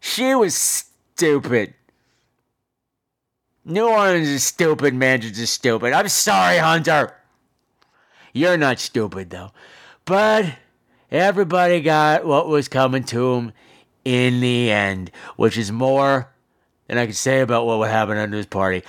She 0.00 0.34
was 0.34 0.54
stupid. 0.54 1.74
New 3.64 3.86
Orleans 3.86 4.28
is 4.28 4.44
stupid, 4.44 4.94
Mansions 4.94 5.38
is 5.38 5.50
stupid. 5.50 5.92
I'm 5.92 6.08
sorry, 6.08 6.58
Hunter. 6.58 7.14
You're 8.32 8.56
not 8.56 8.78
stupid, 8.78 9.30
though. 9.30 9.50
But 10.04 10.54
everybody 11.10 11.80
got 11.80 12.24
what 12.24 12.48
was 12.48 12.68
coming 12.68 13.04
to 13.04 13.34
them 13.34 13.52
in 14.04 14.40
the 14.40 14.70
end, 14.70 15.10
which 15.36 15.58
is 15.58 15.70
more 15.70 16.30
than 16.88 16.98
I 16.98 17.06
could 17.06 17.16
say 17.16 17.40
about 17.40 17.66
what 17.66 17.78
would 17.78 17.90
happen 17.90 18.16
under 18.16 18.36
this 18.36 18.46
party. 18.46 18.82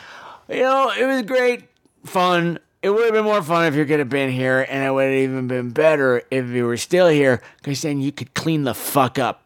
You 0.50 0.62
know, 0.62 0.92
it 0.98 1.06
was 1.06 1.22
great 1.24 1.70
fun. 2.06 2.60
It 2.82 2.90
would 2.90 3.04
have 3.04 3.14
been 3.14 3.26
more 3.26 3.44
fun 3.44 3.66
if 3.66 3.76
you 3.76 3.86
could 3.86 4.00
have 4.00 4.10
been 4.10 4.32
here, 4.32 4.66
and 4.70 4.84
it 4.84 4.92
would 4.92 5.04
have 5.04 5.14
even 5.14 5.48
been 5.48 5.70
better 5.70 6.24
if 6.32 6.48
you 6.48 6.66
were 6.66 6.78
still 6.78 7.10
here, 7.10 7.42
because 7.58 7.82
then 7.82 8.00
you 8.02 8.12
could 8.12 8.34
clean 8.34 8.64
the 8.64 8.74
fuck 8.74 9.20
up. 9.20 9.44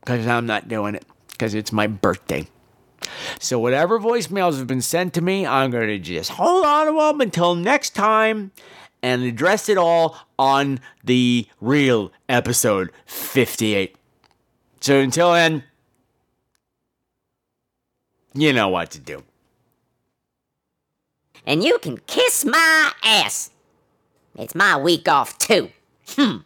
Because 0.00 0.26
I'm 0.26 0.44
not 0.44 0.68
doing 0.68 0.96
it, 0.96 1.04
because 1.30 1.54
it's 1.54 1.72
my 1.72 1.86
birthday. 1.86 2.46
So, 3.38 3.58
whatever 3.58 3.98
voicemails 3.98 4.58
have 4.58 4.66
been 4.66 4.82
sent 4.82 5.14
to 5.14 5.20
me, 5.20 5.46
I'm 5.46 5.70
going 5.70 5.86
to 5.86 5.98
just 5.98 6.32
hold 6.32 6.64
on 6.64 6.86
to 6.86 6.92
them 6.92 7.20
until 7.20 7.54
next 7.54 7.90
time 7.90 8.50
and 9.02 9.22
address 9.22 9.68
it 9.68 9.78
all 9.78 10.16
on 10.38 10.80
the 11.04 11.46
real 11.60 12.12
episode 12.28 12.90
58. 13.06 13.96
So, 14.80 14.98
until 14.98 15.32
then, 15.32 15.64
you 18.34 18.52
know 18.52 18.68
what 18.68 18.90
to 18.92 19.00
do. 19.00 19.22
And 21.46 21.62
you 21.62 21.78
can 21.78 21.98
kiss 22.06 22.44
my 22.44 22.92
ass. 23.02 23.50
It's 24.36 24.54
my 24.54 24.76
week 24.76 25.08
off, 25.08 25.38
too. 25.38 25.70
Hmm. 26.08 26.38